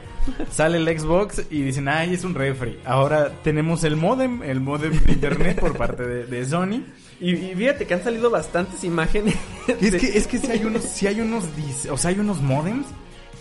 [0.50, 2.78] Sale el Xbox y dicen, ay, es un refri.
[2.84, 6.82] Ahora tenemos el modem, el modem de internet por parte de, de Sony.
[7.20, 9.34] Y, y fíjate que han salido bastantes imágenes.
[9.68, 11.44] Es de- que, es que sí hay unos, sí hay unos,
[11.90, 12.86] o sea, hay unos modems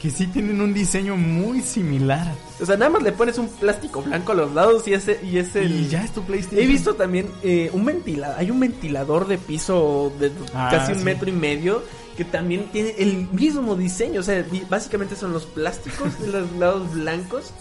[0.01, 2.32] que sí tienen un diseño muy similar.
[2.61, 5.38] O sea, nada más le pones un plástico blanco a los lados y ese y
[5.38, 5.71] es el...
[5.71, 6.61] Y ya es tu PlayStation.
[6.63, 10.99] He visto también eh, un ventilador, hay un ventilador de piso de Ah, casi un
[10.99, 11.05] sí.
[11.05, 11.82] metro y medio
[12.15, 16.91] que también tiene el mismo diseño, o sea, básicamente son los plásticos de los lados
[16.93, 17.51] blancos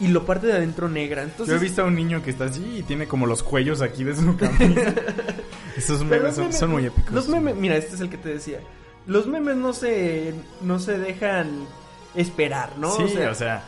[0.00, 1.22] y lo parte de adentro negra.
[1.22, 3.82] Entonces, Yo he visto a un niño que está así y tiene como los cuellos
[3.82, 4.94] aquí de su camisa.
[5.76, 7.12] Esos memes son, muy épicos.
[7.12, 8.60] Los memes, mira, este es el que te decía.
[9.06, 11.66] Los memes no se no se dejan
[12.14, 12.90] esperar, ¿no?
[12.92, 13.64] Sí, o sea,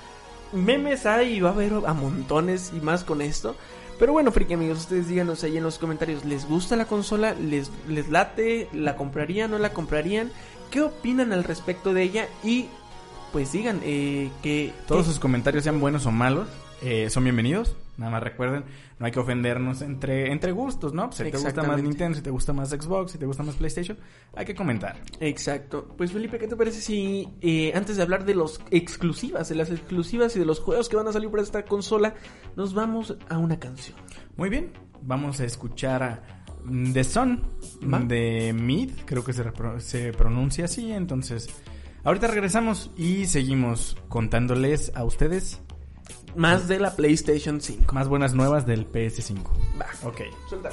[0.53, 3.57] memes hay y va a haber a montones y más con esto.
[3.99, 7.35] Pero bueno, friki amigos, ustedes díganos ahí en los comentarios, ¿les gusta la consola?
[7.35, 8.69] ¿Les, les late?
[8.73, 9.51] ¿La comprarían?
[9.51, 10.31] ¿No la comprarían?
[10.71, 12.29] ¿Qué opinan al respecto de ella?
[12.45, 12.69] Y
[13.33, 14.73] pues digan eh, que...
[14.87, 16.49] todos que- sus comentarios sean buenos o malos,
[16.83, 17.77] eh, son bienvenidos.
[17.99, 18.65] Nada más recuerden,
[18.99, 21.05] no hay que ofendernos entre, entre gustos, ¿no?
[21.07, 21.83] Pues, si te gusta más.
[21.83, 23.97] Nintendo, si te gusta más Xbox, si te gusta más PlayStation,
[24.35, 25.01] hay que comentar.
[25.19, 25.89] Exacto.
[25.97, 29.71] Pues Felipe, ¿qué te parece si eh, antes de hablar de los exclusivas, de las
[29.71, 32.13] exclusivas y de los juegos que van a salir para esta consola,
[32.55, 33.97] nos vamos a una canción?
[34.37, 36.23] Muy bien, vamos a escuchar a
[36.67, 37.43] mm, The Sun
[37.91, 38.01] Va.
[38.01, 39.43] de Mid, creo que se,
[39.79, 41.49] se pronuncia así, entonces
[42.07, 45.61] ahorita regresamos y seguimos contándoles a ustedes
[46.35, 47.93] Más de la PlayStation 5.
[47.93, 49.43] más buenas nuevas del PS5.
[49.81, 49.87] Va.
[50.09, 50.23] Ok.
[50.49, 50.71] Suelta.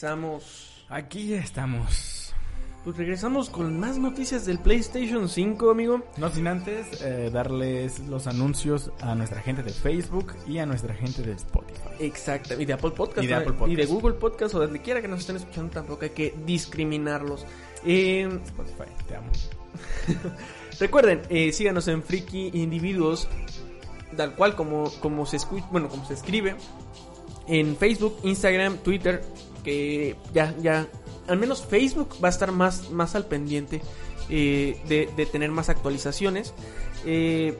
[0.00, 0.84] Regresamos.
[0.88, 2.32] Aquí estamos.
[2.84, 6.02] Pues regresamos con más noticias del PlayStation 5, amigo.
[6.16, 10.94] No sin antes eh, darles los anuncios a nuestra gente de Facebook y a nuestra
[10.94, 11.90] gente de Spotify.
[11.98, 13.24] Exacto, y de Apple Podcast.
[13.24, 13.40] Y de ¿no?
[13.40, 13.72] Apple Podcast.
[13.72, 17.44] Y de Google Podcast o donde quiera que nos estén escuchando, tampoco hay que discriminarlos.
[17.84, 19.30] Eh, Spotify, te amo.
[20.80, 23.28] recuerden, eh, síganos en Friki Individuos,
[24.16, 26.56] tal cual como, como se escucha, bueno, como se escribe.
[27.46, 29.22] En Facebook, Instagram, Twitter,
[29.62, 30.88] que ya, ya,
[31.28, 33.80] al menos Facebook va a estar más, más al pendiente
[34.28, 36.54] eh, de, tener más actualizaciones.
[37.04, 37.56] Eh,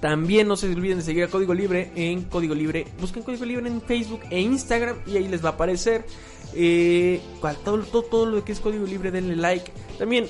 [0.00, 2.86] también no se olviden de seguir a Código Libre en Código Libre.
[3.00, 6.04] Busquen Código Libre en Facebook e Instagram y ahí les va a aparecer.
[6.54, 7.20] Eh,
[7.64, 9.72] todo, todo, todo lo que es Código Libre, denle like.
[9.98, 10.26] También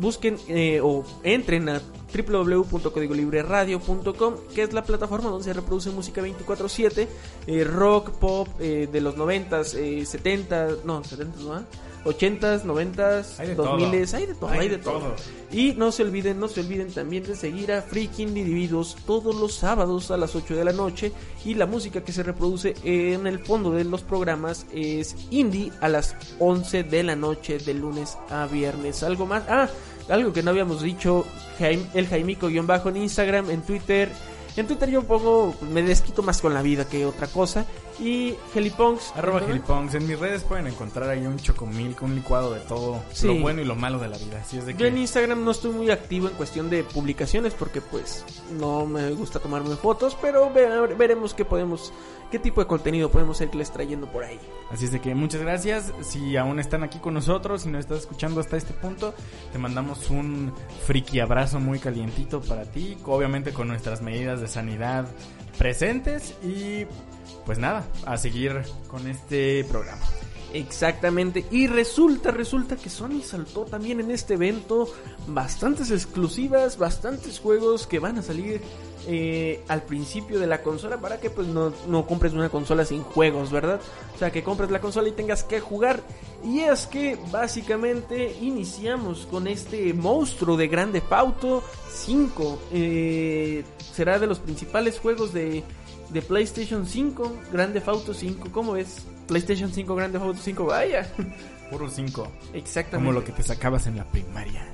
[0.00, 0.36] busquen
[0.82, 1.82] o entren a
[2.12, 7.08] www.códigolibreradio.com que es la plataforma donde se reproduce música 24/7
[7.46, 11.64] eh, rock, pop eh, de los 90s, eh, 70s, no, 70s, ¿no?
[12.04, 13.76] 80s, 90s, Hay de 2000s, todo.
[14.18, 14.98] hay de todo, Hay hay de de todo.
[15.00, 15.14] todo.
[15.52, 19.54] Y no se olviden, no se olviden también de seguir a Freaking Individuos todos los
[19.54, 21.12] sábados a las 8 de la noche.
[21.44, 25.88] Y la música que se reproduce en el fondo de los programas es indie a
[25.88, 29.02] las 11 de la noche de lunes a viernes.
[29.02, 29.68] Algo más, ah,
[30.08, 31.24] algo que no habíamos dicho,
[31.58, 34.10] Jaime- el Jaimico-bajo en Instagram, en Twitter.
[34.56, 37.64] En Twitter yo pongo, me desquito más con la vida que otra cosa.
[38.00, 39.12] Y Helipunks.
[39.16, 39.46] Arroba ¿no?
[39.46, 39.94] Gilipongs.
[39.94, 43.26] En mis redes pueden encontrar ahí un chocomilk, un licuado de todo Sí.
[43.28, 44.40] lo bueno y lo malo de la vida.
[44.40, 47.80] Así es de Yo en Instagram no estoy muy activo en cuestión de publicaciones porque
[47.80, 48.24] pues
[48.58, 51.92] no me gusta tomarme fotos, pero ve- veremos qué podemos,
[52.30, 54.40] qué tipo de contenido podemos irles trayendo por ahí.
[54.70, 55.92] Así es de que muchas gracias.
[56.00, 59.14] Si aún están aquí con nosotros, si nos estás escuchando hasta este punto,
[59.52, 60.52] te mandamos un
[60.86, 65.06] friki abrazo muy calientito para ti, obviamente con nuestras medidas de sanidad
[65.58, 66.86] presentes y
[67.46, 70.02] pues nada, a seguir con este programa.
[70.52, 74.86] Exactamente, y resulta, resulta que Sony saltó también en este evento
[75.26, 78.60] bastantes exclusivas, bastantes juegos que van a salir
[79.06, 83.02] eh, al principio de la consola para que pues no, no compres una consola sin
[83.02, 83.80] juegos, ¿verdad?
[84.14, 86.00] O sea, que compres la consola y tengas que jugar.
[86.44, 92.62] Y es que básicamente iniciamos con este monstruo de Grande Pauto 5.
[92.72, 95.64] Eh, será de los principales juegos de,
[96.10, 99.02] de PlayStation 5, Grande Auto 5, ¿cómo ves?
[99.26, 101.12] PlayStation 5, Grande Auto 5, vaya.
[101.70, 102.28] Puro 5.
[102.52, 102.96] Exactamente.
[102.96, 104.68] Como lo que te sacabas en la primaria.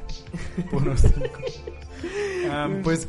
[0.71, 1.15] Puro 5.
[2.83, 3.09] pues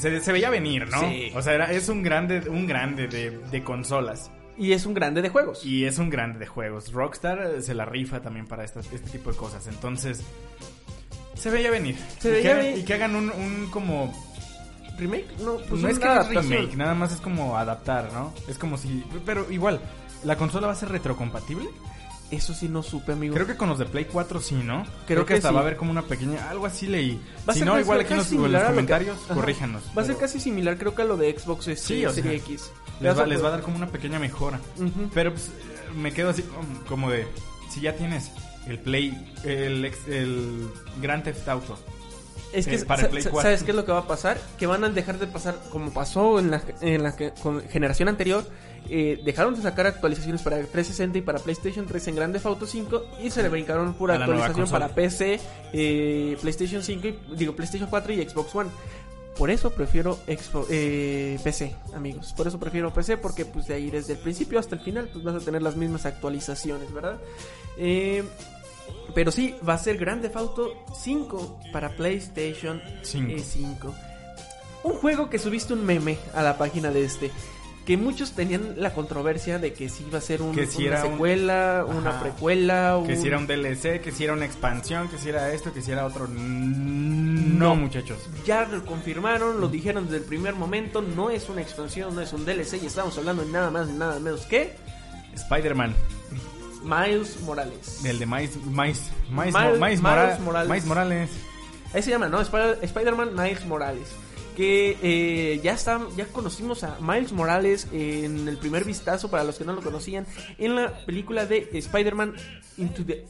[0.00, 1.00] se, se veía venir, ¿no?
[1.00, 1.30] Sí.
[1.34, 4.30] O sea, era, es un grande, un grande de, de consolas.
[4.58, 5.64] Y es un grande de juegos.
[5.64, 6.92] Y es un grande de juegos.
[6.92, 9.66] Rockstar eh, se la rifa también para estas- este tipo de cosas.
[9.68, 10.22] Entonces,
[11.34, 11.96] se veía venir.
[12.18, 12.78] Se y, veía que hagan, venir.
[12.78, 14.12] y que hagan un, un como...
[14.98, 15.26] ¿Remake?
[15.42, 18.34] No, pues no es que es remake, nada más es como adaptar, ¿no?
[18.48, 19.02] Es como si...
[19.24, 19.80] Pero igual,
[20.24, 21.70] ¿la consola va a ser retrocompatible?
[22.30, 23.34] Eso sí no supe, amigo.
[23.34, 24.86] Creo que con los de Play 4 sí, ¿no?
[25.06, 25.54] Creo, que, que hasta sí.
[25.54, 26.48] va a haber como una pequeña...
[26.48, 27.20] Algo así leí.
[27.48, 29.34] Va Si no, casi- igual aquí en los, casi en los que- comentarios, Ajá.
[29.34, 29.82] corríjanos.
[29.96, 32.12] Va a ser pero casi similar, creo que a lo de Xbox este, Sí, o
[32.12, 32.70] sea, Series X.
[33.00, 34.60] Les va, les va a dar como una pequeña mejora.
[35.12, 35.50] Pero pues,
[35.96, 36.44] me quedo así
[36.88, 37.26] como- de...
[37.70, 38.30] Si ya tienes
[38.68, 39.32] el Play...
[39.44, 40.68] El, ex- el
[41.02, 41.78] Grand Theft Auto.
[42.52, 43.48] Es que, Eh, para el Play sa- 4.
[43.48, 44.40] ¿sabes qué es lo que va a pasar?
[44.58, 48.08] Que van a dejar de pasar, como pasó en la, en la que- con- generación
[48.08, 48.44] anterior,
[48.88, 53.04] eh, dejaron de sacar actualizaciones para 360 y para PlayStation 3 en Grande Auto 5
[53.22, 55.40] y se le brincaron pura actualización para PC,
[55.72, 58.70] eh, PlayStation 5, y, digo PlayStation 4 y Xbox One.
[59.36, 62.34] Por eso prefiero Xbox, eh, PC, amigos.
[62.36, 65.24] Por eso prefiero PC, porque pues de ahí desde el principio hasta el final pues
[65.24, 67.18] vas a tener las mismas actualizaciones, ¿verdad?
[67.78, 68.22] Eh,
[69.14, 73.32] pero sí, va a ser Grand Theft Auto 5 para PlayStation Cinco.
[73.32, 73.94] eh, 5.
[74.82, 77.30] Un juego que subiste un meme a la página de este.
[77.86, 80.98] Que muchos tenían la controversia de que si iba a ser un- Que si una
[80.98, 85.08] era un- secuela, una precuela, Que si era un DLC, que si era una expansión,
[85.08, 86.28] que si era esto, que si era otro.
[86.28, 88.18] No, muchachos.
[88.46, 92.32] Ya lo confirmaron, lo dijeron desde el primer momento, no es una expansión, no es
[92.32, 94.76] un DLC y estamos hablando de nada más ni nada menos que
[95.34, 95.94] Spider-Man,
[96.82, 98.04] Miles Morales.
[98.04, 100.68] el de Miles, Miles, Miles, Miles- Miles Miles Mora- Morales.
[100.70, 101.30] Miles Morales.
[101.92, 102.40] Ahí se llama, ¿no?
[102.40, 104.08] Spider- Spider-Man Miles Morales.
[104.60, 109.56] Que eh, ya está, ya conocimos a Miles Morales en el primer vistazo, para los
[109.56, 110.26] que no lo conocían,
[110.58, 112.34] en la película de Spider-Man
[112.76, 113.24] Into the,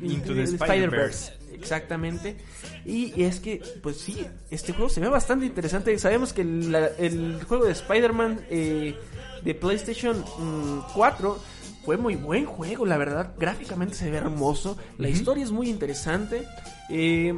[0.00, 1.32] Into the Spider-Verse.
[1.54, 2.36] Exactamente.
[2.84, 5.98] Y es que, pues sí, este juego se ve bastante interesante.
[5.98, 8.94] Sabemos que la- el juego de Spider-Man eh,
[9.42, 11.36] de PlayStation mm, 4
[11.84, 13.34] fue muy buen juego, la verdad.
[13.36, 14.76] Gráficamente se ve hermoso.
[14.98, 16.44] La historia es muy interesante.
[16.90, 17.34] Eh,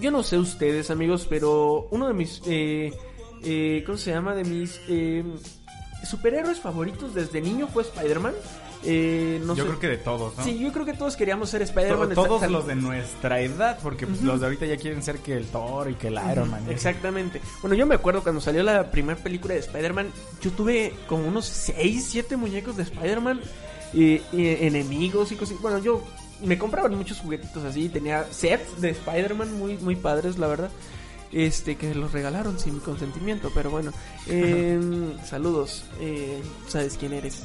[0.00, 2.40] yo no sé ustedes, amigos, pero uno de mis.
[2.46, 2.92] Eh,
[3.42, 4.34] eh, ¿Cómo se llama?
[4.34, 4.80] De mis.
[4.88, 5.24] eh,
[6.04, 8.34] superhéroes favoritos desde niño fue Spider-Man.
[8.84, 9.68] Eh, no yo sé.
[9.70, 10.44] creo que de todos, ¿no?
[10.44, 12.14] Sí, yo creo que todos queríamos ser To- Spider-Man.
[12.14, 15.32] todos Sal- los de nuestra edad, porque pues, los de ahorita ya quieren ser que
[15.36, 16.62] el Thor y que el Iron Man.
[16.68, 16.72] ¿eh?
[16.72, 17.40] Exactamente.
[17.62, 21.46] Bueno, yo me acuerdo cuando salió la primera película de Spider-Man, yo tuve como unos
[21.46, 23.40] 6, 7 muñecos de Spider-Man,
[23.92, 25.60] y, y enemigos y cosas.
[25.60, 26.02] Bueno, yo
[26.42, 30.70] me compraban muchos juguetitos así, tenía sets de Spider-Man muy, muy padres, la verdad.
[31.32, 33.92] Este, que los regalaron sin mi consentimiento, pero bueno.
[34.26, 37.42] Em, saludos, eh, sabes quién eres.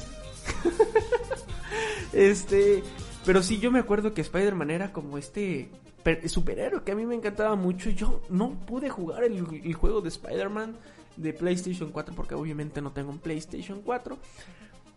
[2.14, 2.84] este,
[3.26, 5.70] pero sí, yo me acuerdo que Spider-Man era como este
[6.04, 7.90] per- superhéroe que a mí me encantaba mucho.
[7.90, 10.76] Yo no pude jugar el, el juego de Spider-Man
[11.18, 14.18] de PlayStation 4 porque obviamente no tengo un PlayStation 4.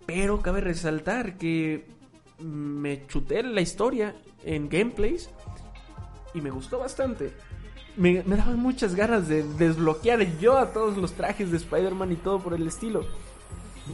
[0.06, 1.86] Pero cabe resaltar que
[2.38, 4.14] me chuté la historia
[4.44, 5.30] en gameplays
[6.34, 7.32] y me gustó bastante.
[7.96, 12.16] Me, me daban muchas ganas de desbloquear yo a todos los trajes de Spider-Man y
[12.16, 13.06] todo por el estilo.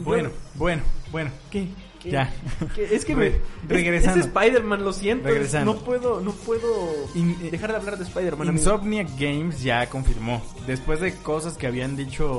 [0.04, 1.30] Bueno, bueno, bueno.
[1.50, 1.68] ¿Qué?
[2.00, 2.12] ¿Qué?
[2.12, 2.32] Ya.
[2.74, 2.94] ¿Qué?
[2.94, 4.20] Es que Re- me, es- regresando.
[4.20, 5.28] Es, Spider-Man, lo siento.
[5.28, 5.74] Regresando.
[5.74, 8.48] No puedo, no puedo In- dejar de hablar de Spider-Man.
[8.52, 10.40] Insomniac Games ya confirmó.
[10.66, 12.30] Después de cosas que habían dicho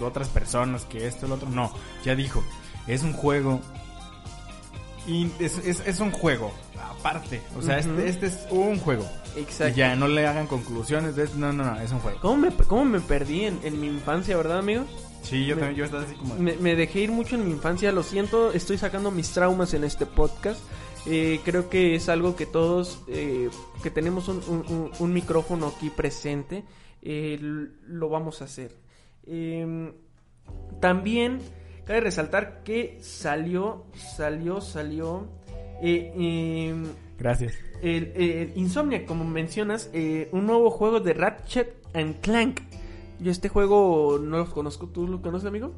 [0.00, 1.72] otras personas, que esto, el otro, no.
[2.04, 2.44] Ya dijo,
[2.86, 3.60] es un juego.
[5.08, 7.40] Y es, es, es un juego, aparte.
[7.56, 9.04] O sea, este, este es un juego.
[9.36, 9.74] Exacto.
[9.74, 11.26] Y ya, no le hagan conclusiones de.
[11.36, 12.18] No, no, no, es un juego.
[12.20, 14.84] ¿Cómo me, cómo me perdí en, en mi infancia, verdad, amigo?
[15.22, 16.34] Sí, yo Me- también, yo estaba así como...
[16.36, 19.82] Me, me dejé ir mucho en mi infancia, lo siento, estoy sacando mis traumas en
[19.84, 20.60] este podcast.
[21.06, 23.48] Eh, creo que es algo que todos eh,
[23.82, 26.64] que tenemos un, un- un- un micrófono aquí presente,
[27.02, 27.38] eh,
[27.86, 28.76] lo vamos a hacer.
[29.26, 29.92] Eh,
[30.80, 31.40] también
[31.88, 35.26] cabe resaltar que salió, salió, salió...
[35.82, 36.74] eh, eh,
[37.18, 37.54] Gracias.
[37.82, 42.60] el, el Insomniac, como mencionas, eh, un nuevo juego de Ratchet and Clank.
[43.20, 45.72] Yo este juego no lo conozco, ¿tú lo conoces, amigo?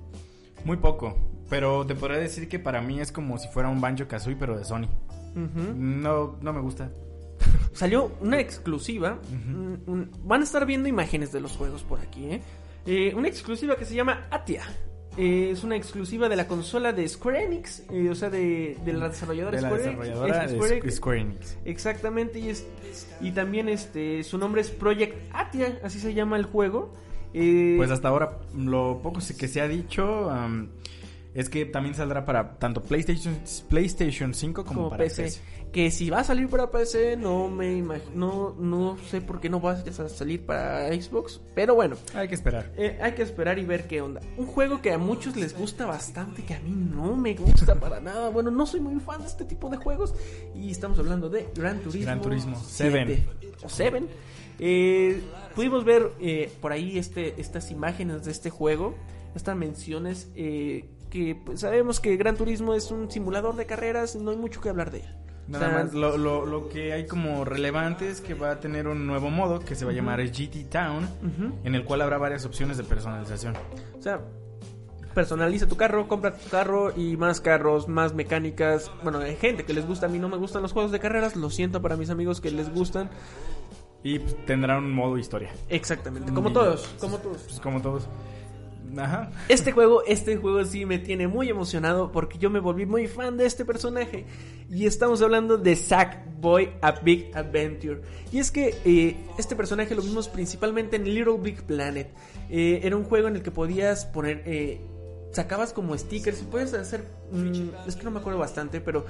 [0.65, 1.17] Muy poco.
[1.49, 4.59] Pero te podría decir que para mí es como si fuera un Banjo Kazooie, pero
[4.59, 4.89] de Sony.
[5.35, 6.91] No, no me gusta.
[7.73, 9.19] Salió una exclusiva.
[10.25, 12.43] van a estar viendo imágenes de los juegos por aquí, ¿eh?
[12.85, 14.63] Eh, una exclusiva que se llama Atia.
[15.17, 18.93] Eh, es una exclusiva de la consola de Square Enix, eh, o sea, de, de
[18.93, 20.95] la desarrolladora De la Square, desarrolladora es de Square Squ- Enix.
[20.97, 21.57] Square Enix.
[21.65, 22.67] Exactamente, y, es,
[23.21, 26.95] y también este su nombre es Project Atia, así se llama el juego.
[27.35, 30.31] Eh, Pues hasta ahora, lo poco que se ha dicho
[31.35, 35.23] es que también saldrá para tanto PlayStation, PlayStation 5 como, como para PC.
[35.25, 35.41] PC.
[35.71, 39.49] Que si va a salir para PC, no me imagino, no, no sé por qué
[39.49, 41.97] no va a salir para Xbox, pero bueno.
[42.13, 42.73] Hay que esperar.
[42.77, 44.21] Eh, hay que esperar y ver qué onda.
[44.37, 48.01] Un juego que a muchos les gusta bastante, que a mí no me gusta para
[48.01, 48.31] nada.
[48.31, 50.13] Bueno, no soy muy fan de este tipo de juegos.
[50.57, 52.07] Y estamos hablando de Gran Turismo.
[52.07, 53.27] Gran Turismo, 7,
[53.63, 54.03] O 7.
[54.59, 55.23] Eh,
[55.55, 58.97] pudimos ver eh, por ahí este, estas imágenes de este juego.
[59.35, 64.17] Estas menciones eh, que pues, sabemos que Gran Turismo es un simulador de carreras.
[64.17, 65.17] No hay mucho que hablar de él.
[65.49, 68.61] Nada O sea, más, lo, lo, lo que hay como relevante es que va a
[68.61, 71.09] tener un nuevo modo que se va a llamar GT Town,
[71.65, 73.55] en el cual habrá varias opciones de personalización.
[73.99, 74.21] O sea,
[75.13, 78.93] personaliza tu carro, compra tu carro y más carros, más mecánicas.
[79.03, 81.35] Bueno, hay gente que les gusta, a mí no me gustan los juegos de carreras,
[81.35, 83.11] lo siento para mis amigos que les gustan.
[84.05, 85.51] Y pues, tendrá un modo historia.
[85.69, 87.39] Exactamente, como Y- todos, como todos.
[87.43, 88.09] Pues como todos.
[88.97, 89.31] Ajá.
[89.49, 93.37] Este juego, este juego sí me tiene muy emocionado porque yo me volví muy fan
[93.37, 94.25] de este personaje.
[94.71, 98.01] Y estamos hablando de Sackboy A Big Adventure.
[98.33, 102.09] Y es que eh, este personaje lo vimos principalmente en Little Big Planet.
[102.49, 104.43] Eh, era un juego en el que podías poner...
[104.47, 104.81] eh,
[105.33, 107.05] sacabas como stickers y puedes hacer...
[107.33, 109.07] mm, es que no me acuerdo bastante, pero...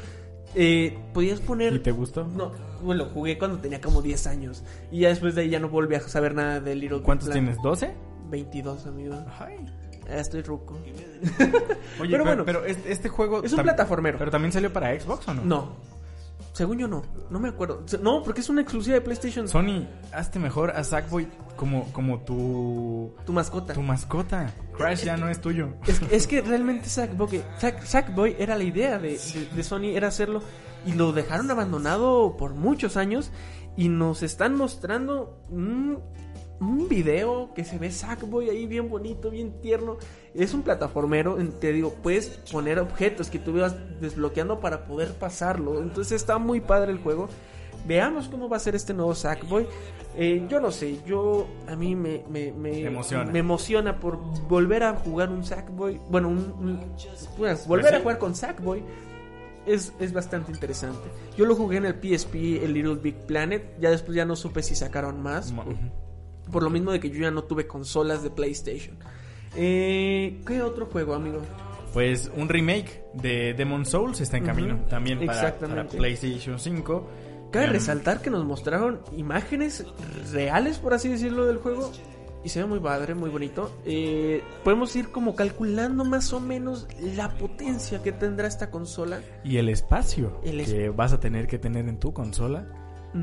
[0.54, 1.72] eh, podías poner...
[1.74, 2.26] ¿Y te gustó?
[2.26, 2.52] No,
[2.82, 4.62] bueno, jugué cuando tenía como 10 años.
[4.90, 7.28] Y ya después de ahí ya no volví a saber nada de Little Big ¿Cuántos
[7.28, 7.56] Planet.
[7.60, 7.80] tienes?
[7.80, 7.92] ¿12?
[8.30, 9.14] 22, amigo.
[9.38, 9.56] Ay.
[10.08, 10.74] Estoy ruco.
[12.00, 12.44] Oye, Pero bueno.
[12.44, 13.42] pero este, juego...
[13.44, 14.18] Es un plataformero.
[14.18, 15.44] ¿Pero también salió para Xbox o no?
[15.44, 15.72] No.
[16.52, 17.02] Según yo no.
[17.30, 17.84] No me acuerdo.
[18.02, 19.46] No, porque es una exclusiva de PlayStation.
[19.46, 23.72] Sony, hazte mejor a Sackboy como, como tu, Tu mascota.
[23.74, 24.52] tu mascota.
[24.76, 25.74] Crash ya no es tuyo.
[25.86, 29.94] Es, que- es que realmente Sackboy, Sack- Sackboy era la idea de, de- de Sony,
[29.94, 30.42] era hacerlo.
[30.84, 33.30] Y lo dejaron abandonado por muchos años.
[33.76, 36.00] Y nos están mostrando un,
[36.60, 39.96] un video que se ve Sackboy ahí bien bonito, bien tierno.
[40.34, 45.14] Es un plataformero, en- te digo, puedes poner objetos que tú vas desbloqueando para poder
[45.14, 45.80] pasarlo.
[45.82, 47.28] Entonces está muy padre el juego.
[47.86, 49.66] Veamos cómo va a ser este nuevo Sackboy.
[50.16, 53.30] Eh, yo no sé, yo a mí me, me, me, emociona.
[53.32, 55.98] me emociona por volver a jugar un Sackboy.
[56.10, 56.80] Bueno, un, un-
[57.38, 58.82] bueno, volver a jugar con Sackboy
[59.66, 61.08] es, es bastante interesante.
[61.38, 63.76] Yo lo jugué en el PSP, el Little Big Planet.
[63.80, 65.52] Ya después ya no supe si sacaron más.
[66.50, 68.96] Por lo mismo de que yo ya no tuve consolas de PlayStation.
[69.56, 71.40] Eh, ¿Qué otro juego, amigo?
[71.92, 77.08] Pues un remake de Demon Souls está en camino también para, para PlayStation 5.
[77.50, 79.84] Cabe Em, resaltar que nos mostraron imágenes
[80.32, 81.90] reales, por así decirlo, del juego.
[82.42, 83.70] Y se ve muy padre, muy bonito.
[83.84, 89.20] Eh, podemos ir como calculando más o menos la potencia que tendrá esta consola.
[89.44, 92.66] Y el espacio El que vas a tener que tener en tu consola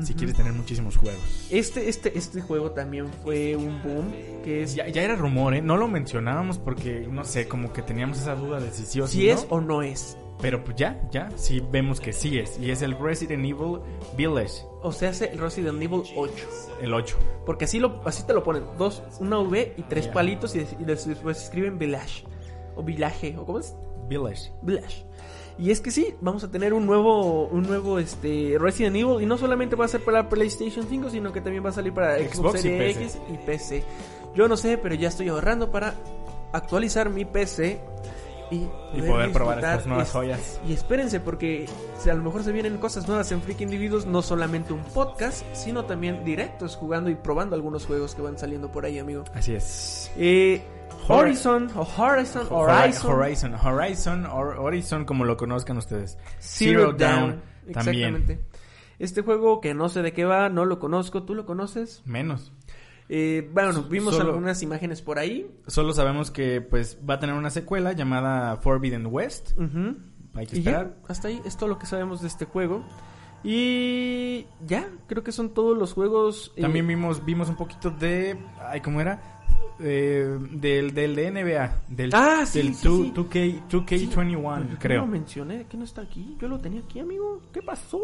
[0.02, 1.46] si quieres tener muchísimos juegos.
[1.50, 4.12] Este, este, este juego también fue un boom.
[4.44, 5.62] Que es Ya, ya era rumor, ¿eh?
[5.62, 9.06] No lo mencionábamos porque, no sé, como que teníamos esa duda de si sí o
[9.06, 9.32] si, si no.
[9.34, 10.16] es o no es.
[10.40, 12.58] Pero pues ya, ya, sí vemos que sí es.
[12.60, 13.80] Y es el Resident Evil
[14.16, 16.32] Village, O sea, hace el Resident Evil 8.
[16.80, 17.16] el 8.
[17.44, 18.62] Porque así, lo, así te lo ponen.
[18.78, 22.24] Dos, una V y tres palitos y, y después escriben Village.
[22.76, 23.36] O Village.
[23.36, 23.74] ¿O cómo es?
[24.08, 24.52] Village.
[24.62, 25.07] Village.
[25.58, 29.20] Y es que sí, vamos a tener un nuevo, un nuevo este, Resident Evil.
[29.20, 31.92] Y no solamente va a ser para PlayStation 5, sino que también va a salir
[31.92, 32.96] para Xbox, Series.
[32.96, 33.84] X y PC.
[34.36, 35.94] Yo no sé, pero ya estoy ahorrando para
[36.52, 37.80] actualizar mi PC
[38.50, 40.60] y, Y poder probar estas nuevas es- joyas.
[40.66, 41.66] Y espérense, porque
[42.10, 45.84] a lo mejor se vienen cosas nuevas en Freak Individuos, no solamente un podcast, sino
[45.84, 49.24] también directos jugando y probando algunos juegos que van saliendo por ahí, amigo.
[49.34, 50.10] Así es.
[50.16, 50.62] Eh,
[51.06, 53.12] Hor- Horizon, o Horizon, Horizon.
[53.12, 53.54] Horizon, Horizon.
[53.54, 56.18] Horizon, or- Horizon, como lo conozcan ustedes.
[56.40, 57.42] Zero, Down.
[57.72, 58.14] también.
[58.16, 58.40] Exactamente.
[58.98, 62.02] Este juego que no sé de qué va, no lo conozco, ¿tú lo conoces?
[62.04, 62.52] Menos.
[63.08, 65.50] Eh, bueno, vimos Solo- algunas imágenes por ahí.
[65.66, 69.52] Solo sabemos que pues va a tener una secuela llamada Forbidden West.
[69.58, 69.96] Ujú.
[70.34, 70.96] Hay que Y ya, esperar.
[71.08, 72.84] hasta ahí es todo lo que sabemos de este juego.
[73.44, 76.52] Y ya, creo que son todos los juegos.
[76.56, 78.36] eh, También vimos, vimos un poquito de.
[78.60, 79.37] Ay, ¿cómo era?
[79.80, 81.82] Eh, del, del de NBA.
[81.88, 83.12] Del, Ah, sí, del sí, 2, sí.
[83.14, 85.00] 2K, 2K21, ¿por qué creo.
[85.02, 86.36] Lo mencioné, que no está aquí.
[86.40, 87.40] Yo lo tenía aquí, amigo.
[87.52, 88.00] ¿Qué pasó?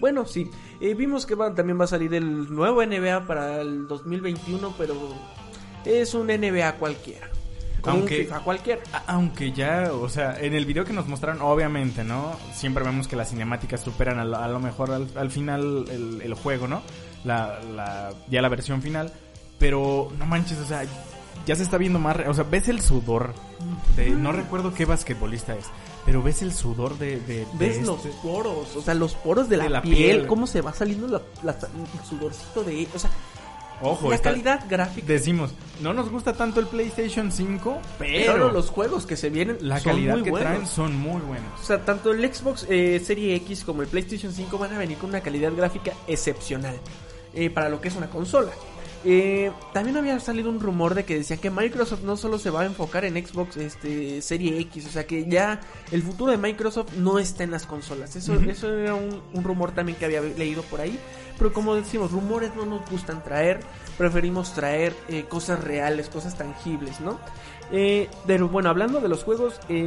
[0.00, 0.48] Bueno, sí.
[0.80, 4.94] eh, vimos que va- también va a salir el nuevo NBA para el 2021, pero
[5.84, 7.28] es un NBA cualquiera.
[7.80, 8.82] Como Aunque- un FIFA cualquiera.
[9.06, 12.36] Aunque ya, o sea, en el video que nos mostraron, obviamente, ¿no?
[12.52, 16.22] Siempre vemos que las cinemáticas superan a lo, a lo mejor al, al final el,
[16.22, 16.82] el juego, ¿no?
[17.24, 19.12] La, la, ya la versión final.
[19.60, 20.84] Pero, no manches, o sea,
[21.48, 22.16] ya se está viendo más...
[22.28, 23.32] O sea, ves el sudor
[23.96, 24.10] de...
[24.10, 25.64] No recuerdo qué basquetbolista es,
[26.04, 27.18] pero ves el sudor de...
[27.20, 28.76] de- de ¿Ves este- los poros?
[28.76, 30.26] O sea, los poros de la, piel, piel.
[30.26, 33.10] cómo se va saliendo la, la- el sudorcito de O sea,
[33.80, 35.06] Ojo, la está- calidad gráfica.
[35.06, 39.56] Decimos, no nos gusta tanto el PlayStation 5, pero, Pero los juegos que se vienen
[39.60, 40.48] la son calidad muy que buenos.
[40.50, 41.60] traen son muy buenos.
[41.60, 44.98] O sea, tanto el Xbox eh, Serie X como el PlayStation 5 van a venir
[44.98, 46.76] con una calidad gráfica excepcional
[47.34, 48.50] eh, para lo que es una consola.
[49.04, 52.62] Eh, también había salido un rumor de que decía que Microsoft no solo se va
[52.62, 55.60] a enfocar en Xbox este, Serie X, o sea que ya
[55.92, 58.16] el futuro de Microsoft no está en las consolas.
[58.16, 60.98] Eso, eso era un, un rumor también que había leído por ahí.
[61.38, 63.60] Pero como decimos, rumores no nos gustan traer,
[63.96, 67.20] preferimos traer eh, cosas reales, cosas tangibles, ¿no?
[67.70, 69.86] Eh, pero bueno, hablando de los juegos, eh,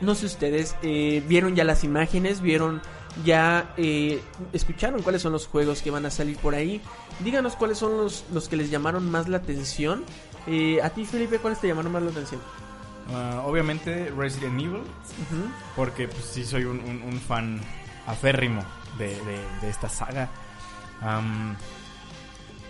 [0.00, 2.80] no sé ustedes, eh, vieron ya las imágenes, vieron
[3.24, 6.80] ya, eh, escucharon cuáles son los juegos que van a salir por ahí.
[7.20, 10.04] Díganos cuáles son los, los que les llamaron más la atención.
[10.46, 12.40] Eh, a ti, Felipe, ¿cuáles te llamaron más la atención?
[13.12, 14.82] Ah, obviamente Resident Evil,
[15.76, 17.60] porque pues, sí soy un, un- un fan
[18.06, 18.62] aférrimo
[18.98, 20.30] de, de- de esta saga.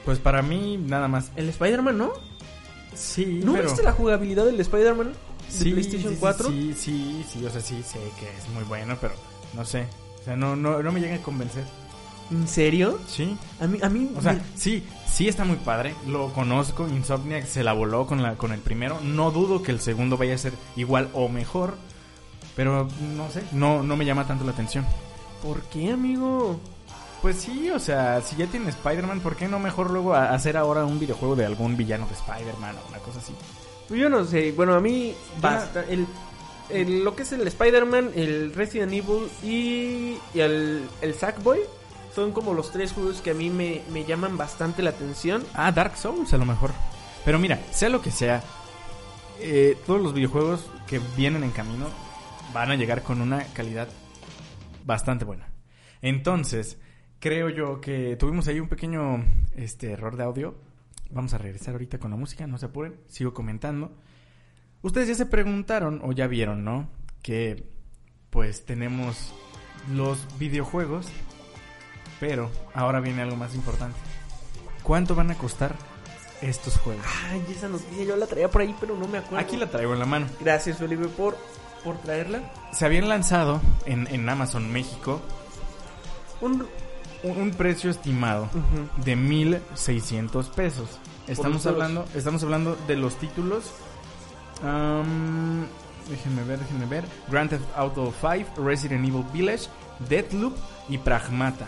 [0.05, 1.31] Pues para mí nada más.
[1.37, 2.13] El Spider-Man, ¿no?
[2.95, 3.65] Sí, ¿No pero...
[3.69, 6.49] viste la jugabilidad del Spider-Man de Sí, PlayStation sí, sí, 4?
[6.49, 9.15] Sí, sí, sí, o sea, sí sé que es muy bueno, pero
[9.55, 9.87] no sé.
[10.23, 11.65] O sea, no, no, no me llega a convencer.
[12.31, 12.99] ¿En serio?
[13.09, 13.37] Sí.
[13.61, 15.95] A mí, a mí O sea, me- sí, sí está muy padre.
[16.07, 16.89] Lo conozco.
[16.89, 18.99] Insomniac se la voló con, la, con el primero.
[19.03, 21.75] No dudo que el segundo vaya a ser igual o mejor.
[22.57, 24.87] Pero no sé, no, no me llama tanto la atención.
[25.43, 26.61] ¿por qué, amigo?
[27.21, 30.85] Pues sí, o sea, si ya tiene Spider-Man, ¿por qué no mejor luego hacer ahora
[30.85, 33.33] un videojuego de algún villano de Spider-Man o una cosa así?
[33.89, 35.41] Pues Yo no sé, bueno, a mí Ya.
[35.51, 35.85] basta.
[35.89, 36.07] El,
[36.71, 41.61] lo que es el Spider-Man, el Resident Evil y, y el, el Sackboy
[42.15, 45.45] son como los tres juegos que a mí me, me llaman bastante la atención.
[45.55, 46.71] Ah, Dark Souls a lo mejor.
[47.25, 48.43] Pero mira, sea lo que sea,
[49.41, 51.87] eh, todos los videojuegos que vienen en camino
[52.53, 53.89] van a llegar con una calidad
[54.85, 55.49] bastante buena.
[56.01, 56.79] Entonces,
[57.19, 59.25] creo yo que tuvimos ahí un pequeño
[59.57, 60.55] este, error de audio.
[61.11, 63.93] Vamos a regresar ahorita con la música, no se apuren, sigo comentando.
[64.83, 66.89] Ustedes ya se preguntaron o ya vieron, ¿no?
[67.23, 67.65] Que
[68.31, 69.33] pues tenemos
[69.93, 71.07] los videojuegos,
[72.21, 73.99] pero ahora viene algo más importante.
[74.83, 75.77] ¿Cuánto van a costar
[76.41, 77.05] estos juegos?
[77.31, 79.39] Ay, esa noticia yo la traía por ahí, pero no me acuerdo.
[79.39, 80.27] Aquí la traigo en la mano.
[80.41, 81.37] Gracias, Felipe, por,
[81.85, 82.41] por traerla.
[82.73, 85.21] Se habían lanzado en, en Amazon México
[86.41, 86.67] Un,
[87.23, 89.05] un, un precio estimado Ujú.
[89.05, 90.99] de 1600 pesos.
[91.29, 93.71] Estamos hablando, estamos hablando de los títulos.
[94.63, 95.67] Am,
[96.09, 97.05] déjenme ver, déjenme ver.
[97.29, 99.67] Grand Theft Auto 5, Resident Evil Village,
[100.09, 100.57] Deathloop
[100.89, 101.67] y Pragmata.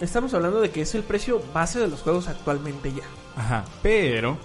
[0.00, 3.04] Estamos hablando de que es el precio base de los juegos actualmente ya.
[3.36, 4.36] Ajá, pero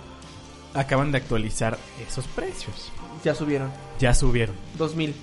[0.74, 1.78] acaban de actualizar
[2.08, 2.92] esos precios.
[3.24, 3.72] Ya subieron.
[4.00, 4.56] Ya subieron.
[4.78, 5.16] 2000.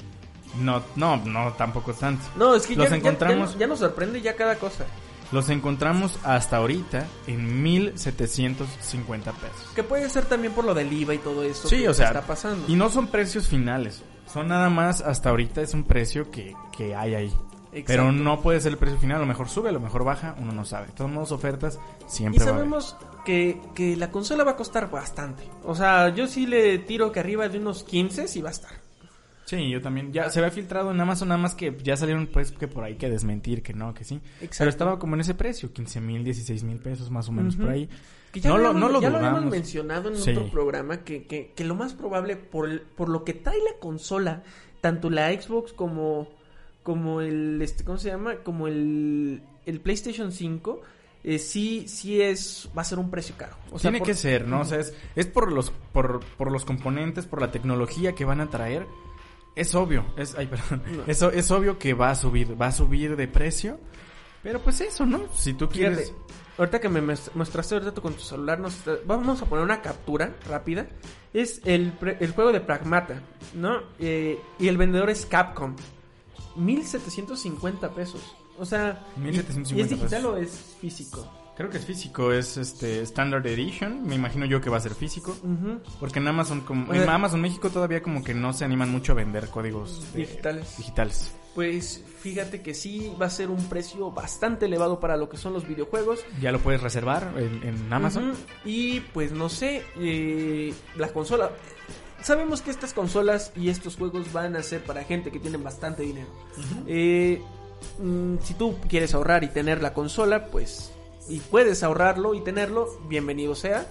[0.61, 2.25] No, no, no, tampoco tanto.
[2.37, 4.85] No, es que Los ya, ya- encontramos- ya, ya nos sorprende ya cada cosa.
[5.33, 9.69] Los encontramos hasta ahorita en 1750 pesos.
[9.75, 11.69] Que puede ser también por lo del IVA y todo eso.
[11.69, 12.65] Sí, que o sea, está pasando.
[12.69, 14.03] Y no son precios finales.
[14.33, 17.33] Son nada más hasta ahorita es un precio que, que hay ahí.
[17.73, 17.85] Exacto.
[17.87, 19.19] Pero no puede ser el precio final.
[19.19, 20.35] A lo mejor sube, a lo mejor baja.
[20.39, 20.87] Uno no sabe.
[20.87, 22.61] De todos modos, ofertas Y siempre va a haber.
[22.61, 25.45] sabemos que, que la consola va a costar bastante.
[25.65, 28.86] O sea, yo sí le tiro que arriba de unos 15 sí va a estar.
[29.47, 30.13] Sí, yo también.
[30.13, 32.97] Ya se había filtrado en Amazon, nada más que ya salieron pues que por ahí
[32.97, 34.17] que desmentir, que no, que sí.
[34.41, 34.57] Exacto.
[34.59, 37.71] Pero estaba como en ese precio, 15 mil, 16 mil pesos más o menos por
[37.71, 37.89] ahí.
[38.33, 40.33] Que ya no, lo, no lo ya lo habíamos mencionado en Sí.
[40.33, 43.79] otro programa que, que, que lo más probable por, el- por lo que trae la
[43.81, 44.43] consola,
[44.81, 46.29] tanto la Xbox como
[46.83, 48.37] como el este ¿cómo se llama?
[48.45, 50.81] como el, el PlayStation 5
[51.25, 53.57] eh, sí sí es va a ser un precio caro.
[53.71, 54.61] O sea, Tiene por- que ser, ¿no?
[54.61, 58.41] O sea, es, es por los por, por los componentes, por la tecnología que van
[58.41, 58.87] a traer.
[59.57, 60.83] Es obvio, es ay, perdón.
[60.99, 61.03] No.
[61.07, 63.81] Eso es obvio que va a subir, va a subir de precio.
[64.43, 65.25] Pero pues eso, ¿no?
[65.35, 66.15] Si tú Fíjate, quieres
[66.59, 70.37] ahorita que me mostraste ahorita tú con tu celular, nos vamos a poner una captura
[70.49, 70.87] rápida.
[71.33, 73.23] Es el, el juego de Pragmata,
[73.55, 73.81] ¿no?
[73.99, 75.75] Eh, y el vendedor es Capcom.
[76.55, 78.37] 1750 pesos.
[78.59, 80.35] O sea, y- 1750 ¿y es digital pesos.
[80.35, 81.29] o es físico?
[81.57, 84.95] Creo que es físico, es este Standard Edition, me imagino yo que va a ser
[84.95, 85.35] físico,
[85.99, 89.15] porque en Amazon como en Amazon México todavía como que no se animan mucho a
[89.15, 90.77] vender códigos de- Digitales.
[90.77, 91.33] digitales.
[91.55, 95.55] Pues fíjate que sí va a ser un precio bastante elevado para lo que son
[95.55, 96.23] los videojuegos.
[96.43, 98.35] Ya lo puedes reservar en, en Amazon.
[98.67, 101.53] Y pues no sé, eh, la consola.
[102.21, 106.03] Sabemos que estas consolas y estos juegos van a ser para gente que tiene bastante
[106.03, 106.29] dinero.
[106.87, 107.41] Eh,
[108.03, 110.93] mm, si tú quieres ahorrar y tener la consola, pues.
[111.29, 113.87] Y puedes ahorrarlo y tenerlo, bienvenido sea.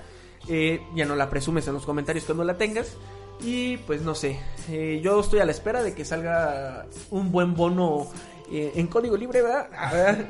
[0.47, 2.93] Eh, ya no la presumes en los comentarios cuando la tengas.
[3.41, 7.53] Y pues no sé, eh, yo estoy a la espera de que salga un buen
[7.53, 8.07] bono
[8.49, 9.67] eh, en código libre, ¿verdad?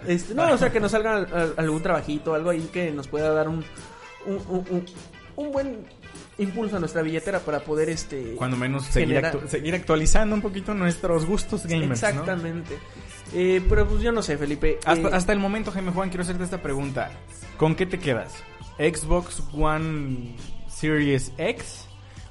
[0.07, 3.29] Este, no, o sea, que nos salga al- algún trabajito, algo ahí que nos pueda
[3.31, 3.63] dar un,
[4.25, 4.85] un, un-
[5.35, 5.85] un- buen
[6.39, 10.73] impulso a nuestra billetera para poder este Cuando menos seguir, actu- seguir actualizando un poquito
[10.73, 12.25] nuestros gustos gamers, ¿no?
[13.35, 14.79] Eh, pero pues yo no sé, Felipe.
[14.85, 17.11] Hasta, Eh, hasta el momento, Jaime Juan, quiero hacerte esta pregunta.
[17.57, 18.33] ¿Con qué te quedas?
[18.77, 20.35] ¿Xbox One
[20.69, 21.85] Series X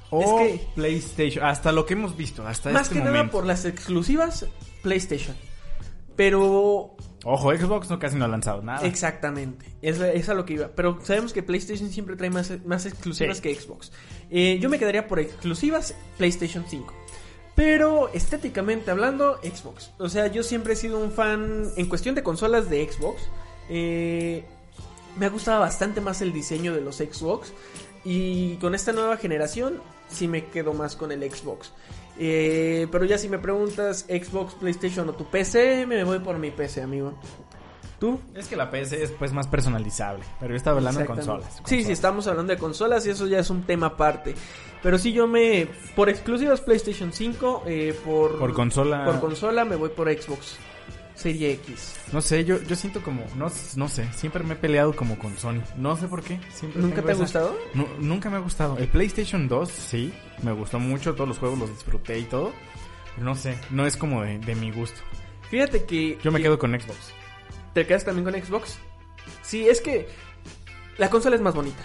[0.09, 1.45] o Es que- PlayStation?
[1.45, 4.45] Hasta lo que hemos visto, hasta más este que nada por las exclusivas
[4.81, 5.35] PlayStation.
[6.15, 6.95] Pero
[7.27, 8.85] Ojo, Xbox no casi no ha lanzado nada.
[8.85, 10.67] Exactamente, es, es a lo que iba.
[10.69, 13.43] Pero sabemos que PlayStation siempre trae más, más exclusivas Sí.
[13.43, 13.91] que Xbox.
[14.29, 16.93] Eh, yo me quedaría por exclusivas PlayStation 5.
[17.55, 19.91] Pero estéticamente hablando, Xbox.
[19.97, 23.21] O sea, yo siempre he sido un fan en cuestión de consolas de Xbox.
[23.69, 24.43] Eh,
[25.17, 27.53] me ha gustado bastante más el diseño de los Xbox.
[28.03, 31.71] Y con esta nueva generación, sí me quedo más con el Xbox.
[32.19, 36.51] Eh, pero ya si me preguntas Xbox, PlayStation o tu PC, me voy por mi
[36.51, 37.13] PC, amigo.
[37.99, 38.19] ¿Tú?
[38.35, 41.31] Es que la PC es pues más personalizable, pero yo estaba hablando de Exactamente.
[41.43, 41.55] consolas.
[41.57, 41.89] Sí, sí, consolas.
[41.97, 44.35] estamos hablando de consolas y eso ya es un tema aparte.
[44.83, 45.67] Pero sí, yo me.
[45.95, 48.37] Por exclusivas PlayStation 5, eh, por.
[48.37, 49.05] Por consola.
[49.05, 50.57] Por consola me voy por Xbox
[51.15, 51.95] Serie X.
[52.11, 53.47] No sé, yo, yo siento como, no,
[53.77, 55.61] no sé, siempre me he peleado como con Sony.
[55.77, 56.37] No sé por qué.
[56.53, 57.55] Siempre ¿Nunca te ha esa- gustado?
[57.73, 58.77] Nu- nunca me ha gustado.
[58.77, 60.13] El PlayStation 2, sí,
[60.43, 62.51] me gustó mucho, todos los juegos los disfruté y todo.
[63.15, 64.99] Pero no sé, no es como de, de mi gusto.
[65.49, 66.19] Fíjate que.
[66.21, 67.13] Yo me que- quedo con Xbox.
[67.75, 68.79] ¿Te quedas también con Xbox?
[69.43, 70.07] Sí, es que.
[70.97, 71.83] La consola es más bonita.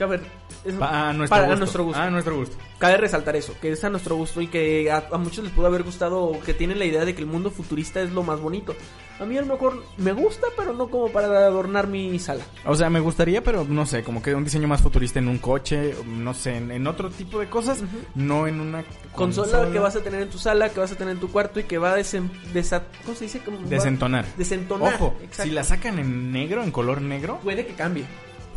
[0.00, 0.22] A ver.
[0.64, 1.52] es- A nuestro para- gusto.
[1.52, 2.00] a nuestro gusto.
[2.00, 2.56] A nuestro gusto.
[2.78, 5.66] Cabe resaltar eso, que es a nuestro gusto y que a, a muchos les pudo
[5.66, 8.74] haber gustado, que tienen la idea de que el mundo futurista es lo más bonito.
[9.22, 12.42] A mí a lo mejor me gusta, pero no como para adornar mi sala.
[12.66, 15.38] O sea, me gustaría, pero no sé, como que un diseño más futurista en un
[15.38, 17.82] coche, no sé, en, en otro tipo de cosas,
[18.14, 21.14] no en una Consola, que vas a tener en tu sala, que vas a tener
[21.14, 23.40] en tu cuarto y que va a desen, desa- ¿cómo se dice?
[23.40, 24.24] Como va- desentonar.
[24.36, 24.94] desentonar.
[24.94, 25.42] Ojo, Exacto.
[25.44, 28.04] si la sacan en negro, en color negro, Puede que cambie.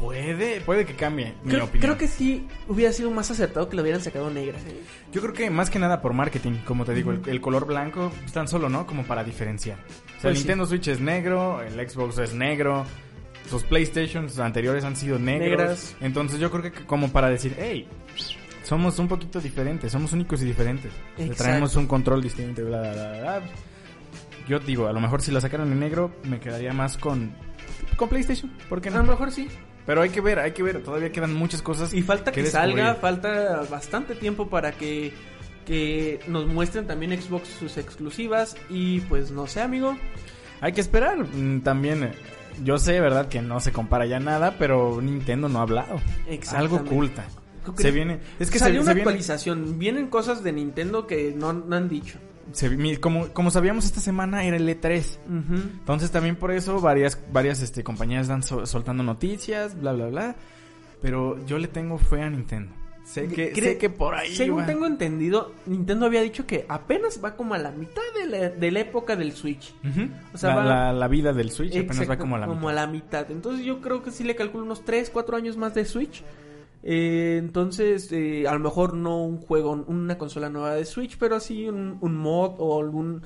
[0.05, 1.81] Puede, puede que cambie mi Creo, opinión.
[1.81, 4.57] creo que sí hubiera sido más acertado que lo hubieran sacado negra.
[4.59, 4.81] ¿eh?
[5.11, 8.11] Yo creo que más que nada por marketing, como te digo, el, el color blanco
[8.21, 8.85] pues, tan solo, ¿no?
[8.87, 9.77] Como para diferenciar.
[9.77, 10.39] O sea, Pues el sí.
[10.43, 12.85] Nintendo Switch es negro, el Xbox es negro,
[13.49, 15.49] sus PlayStations anteriores han sido negros.
[15.59, 15.95] Negras.
[16.01, 17.87] Entonces yo creo que como para decir, hey,
[18.63, 20.91] somos un poquito diferentes, somos únicos y diferentes.
[21.17, 23.41] Le traemos un control distinto, bla, bla, bla, bla.
[24.47, 27.33] Yo digo, a lo mejor si la sacaran en negro, me quedaría más con,
[27.95, 28.51] con PlayStation.
[28.69, 28.97] ¿Por qué A no?
[29.03, 29.47] lo mejor sí.
[29.85, 30.81] Pero hay que ver, hay que ver.
[30.81, 31.93] Todavía quedan muchas cosas.
[31.93, 35.13] Y falta que, salga, falta bastante tiempo para que
[35.65, 39.97] que nos muestren también Xbox sus exclusivas y pues no sé, amigo.
[40.61, 41.17] Hay que esperar.
[41.17, 42.11] Mm, También, eh,
[42.63, 43.27] yo sé, ¿verdad?
[43.27, 45.99] Que no se compara ya nada, pero Nintendo no ha hablado.
[46.55, 47.25] Algo oculta.
[47.65, 48.19] ¿Tú Se viene.
[48.39, 49.09] Es que salió se, una se viene.
[49.09, 52.19] actualización, vienen cosas de Nintendo que no, no han dicho.
[52.51, 55.17] Se como, como sabíamos, esta semana era el E3.
[55.27, 55.53] Ujú.
[55.55, 60.35] Entonces también por eso varias, varias este, compañías so- soltando noticias, bla, bla, bla.
[61.01, 62.71] Pero yo le tengo fe a Nintendo.
[63.03, 64.65] Sé que, Cre- sé que por ahí Según va.
[64.65, 68.71] tengo entendido, Nintendo había dicho que apenas va como a la mitad de la, de
[68.71, 69.75] la época del Switch.
[69.87, 70.09] Ujú.
[70.33, 72.57] O sea, la, va- la- la vida del Switch apenas va como a la mitad.
[72.87, 73.31] mitad.
[73.31, 76.23] Entonces yo creo que sí le calculo unos 3, 4 años más de Switch.
[76.87, 81.39] Eh, entonces, eh, a lo mejor no un juego, una consola nueva de Switch, pero
[81.39, 83.21] sí un, un mod o alguna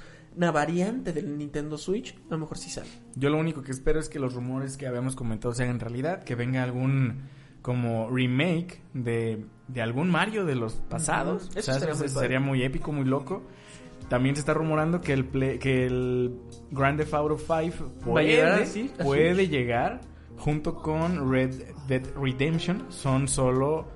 [0.53, 2.87] variante del Nintendo Switch, a lo mejor sí sale.
[3.15, 6.23] Yo lo único que espero es que los rumores que habíamos comentado se hagan realidad,
[6.23, 7.23] que venga algún
[7.61, 11.49] como remake de, de algún Mario de los pasados.
[11.53, 13.43] Eso muy sería muy épico, muy loco.
[14.07, 16.33] También se está rumorando que el play- que el
[16.71, 18.65] Grand Theft Auto 5 Va a puede, llegar
[19.03, 20.01] puede llegar
[20.37, 21.53] junto con Red
[21.89, 22.85] Dead Redemption.
[22.89, 23.87] Son solo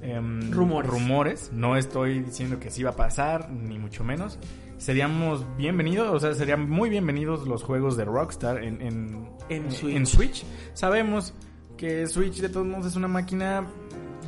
[0.00, 0.90] em, Rumores.
[0.90, 1.50] rumores.
[1.52, 4.38] No estoy diciendo que sí va a pasar, ni mucho menos.
[4.78, 9.96] Seríamos bienvenidos, o sea, serían muy bienvenidos los juegos de Rockstar en, en, En Switch.
[9.96, 10.44] en Switch.
[10.72, 11.34] Sabemos
[11.76, 13.66] que Switch de todos modos es una máquina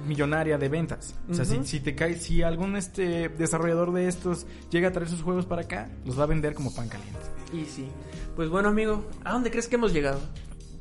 [0.09, 1.15] millonaria de ventas.
[1.29, 5.09] O sea, si, si te cae, si algún este desarrollador de estos llega a traer
[5.09, 7.21] sus juegos para acá, los va a vender como pan caliente.
[7.53, 7.87] Y sí.
[8.35, 10.21] Pues bueno, amigo, ¿a dónde crees que hemos llegado?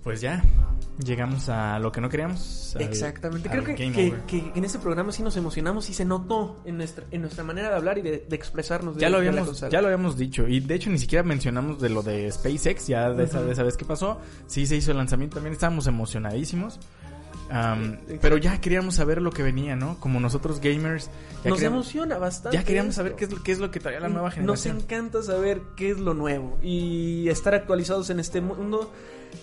[0.04, 0.42] Pues ya,
[1.04, 2.76] llegamos a lo que no queríamos.
[2.76, 3.50] al- Exactamente.
[3.50, 3.76] Creo que,
[4.28, 7.70] que, en este programa sí nos emocionamos y se notó en nuestra, en nuestra manera
[7.70, 8.96] de hablar y de, de expresarnos.
[8.96, 10.48] de- Ya lo, habíamos, ya lo habíamos dicho.
[10.48, 13.64] Y de hecho ni siquiera mencionamos de lo de SpaceX, ya de esa, de esa
[13.64, 14.20] vez que pasó.
[14.48, 16.80] Sí se hizo el lanzamiento, también estábamos emocionadísimos.
[17.52, 18.14] Exacto.
[18.22, 20.00] pero ya queríamos saber lo que venía, ¿no?
[20.00, 21.10] Como nosotros gamers,
[21.44, 22.56] ya Nos emociona bastante.
[22.56, 23.00] ya queríamos esto.
[23.02, 24.78] saber qué es, lo- qué es lo que traía la nueva Nos generación.
[24.78, 28.92] encanta saber qué es lo nuevo y estar actualizados en este mundo.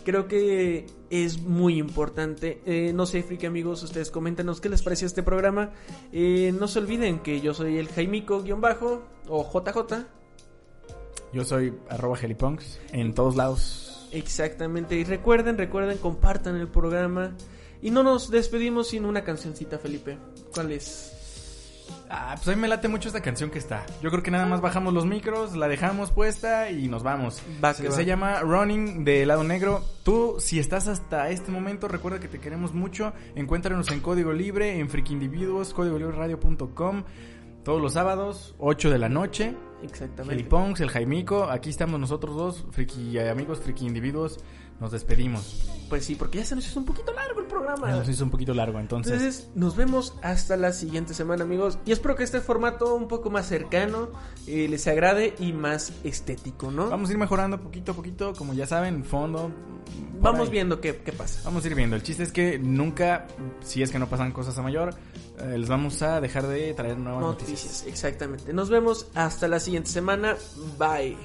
[0.04, 2.60] Creo que es muy importante.
[2.66, 5.72] Eh, no sé, friki amigos, ustedes coméntenos qué les pareció este programa.
[6.12, 10.06] Eh, no se olviden que yo soy el Jaimico-bajo o JJ.
[11.32, 14.08] Yo soy arroba helipunks en todos lados.
[14.12, 14.96] Exactamente.
[14.96, 17.36] Y recuerden, recuerden, compartan el programa.
[17.82, 20.18] Y no nos despedimos sin una cancioncita, Felipe.
[20.54, 21.15] ¿Cuál es?
[22.08, 23.84] Ah, pues a mí me late mucho esta canción que está.
[24.02, 27.42] Yo creo que nada más bajamos los micros, la dejamos puesta y nos vamos.
[27.62, 27.94] Va que se, va.
[27.94, 29.84] se llama Running de Lado Negro.
[30.04, 33.12] Tú, si estás hasta este momento, recuerda que te queremos mucho.
[33.34, 37.04] Encuéntranos en Código Libre, en Freaky Individuos, códigolibreradio.com.
[37.64, 39.56] Todos los sábados, 8 de la noche.
[39.82, 40.36] Exactamente.
[40.36, 41.44] Felipongs, el Jaimico.
[41.44, 44.38] Aquí estamos nosotros dos, Friki amigos, Friki Individuos.
[44.80, 45.70] Nos despedimos.
[45.88, 47.90] Pues sí, porque ya se nos hizo un poquito largo el programa.
[47.90, 49.12] Nos hizo un poquito largo, entonces.
[49.12, 51.78] Entonces, nos vemos hasta la siguiente semana, amigos.
[51.86, 54.10] Y espero que este formato un poco más cercano
[54.46, 56.90] eh, les agrade y más estético, ¿no?
[56.90, 59.50] Vamos a ir mejorando poquito a poquito, como ya saben, fondo.
[60.20, 60.52] Vamos ahí.
[60.52, 61.40] viendo qué, qué pasa.
[61.44, 61.94] Vamos a ir viendo.
[61.94, 63.28] El chiste es que nunca,
[63.62, 64.94] si es que no pasan cosas a mayor,
[65.38, 67.62] eh, les vamos a dejar de traer nuevas noticias.
[67.62, 68.52] Noticias, exactamente.
[68.52, 70.36] Nos vemos hasta la siguiente semana.
[70.78, 71.16] Bye.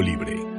[0.00, 0.51] Libre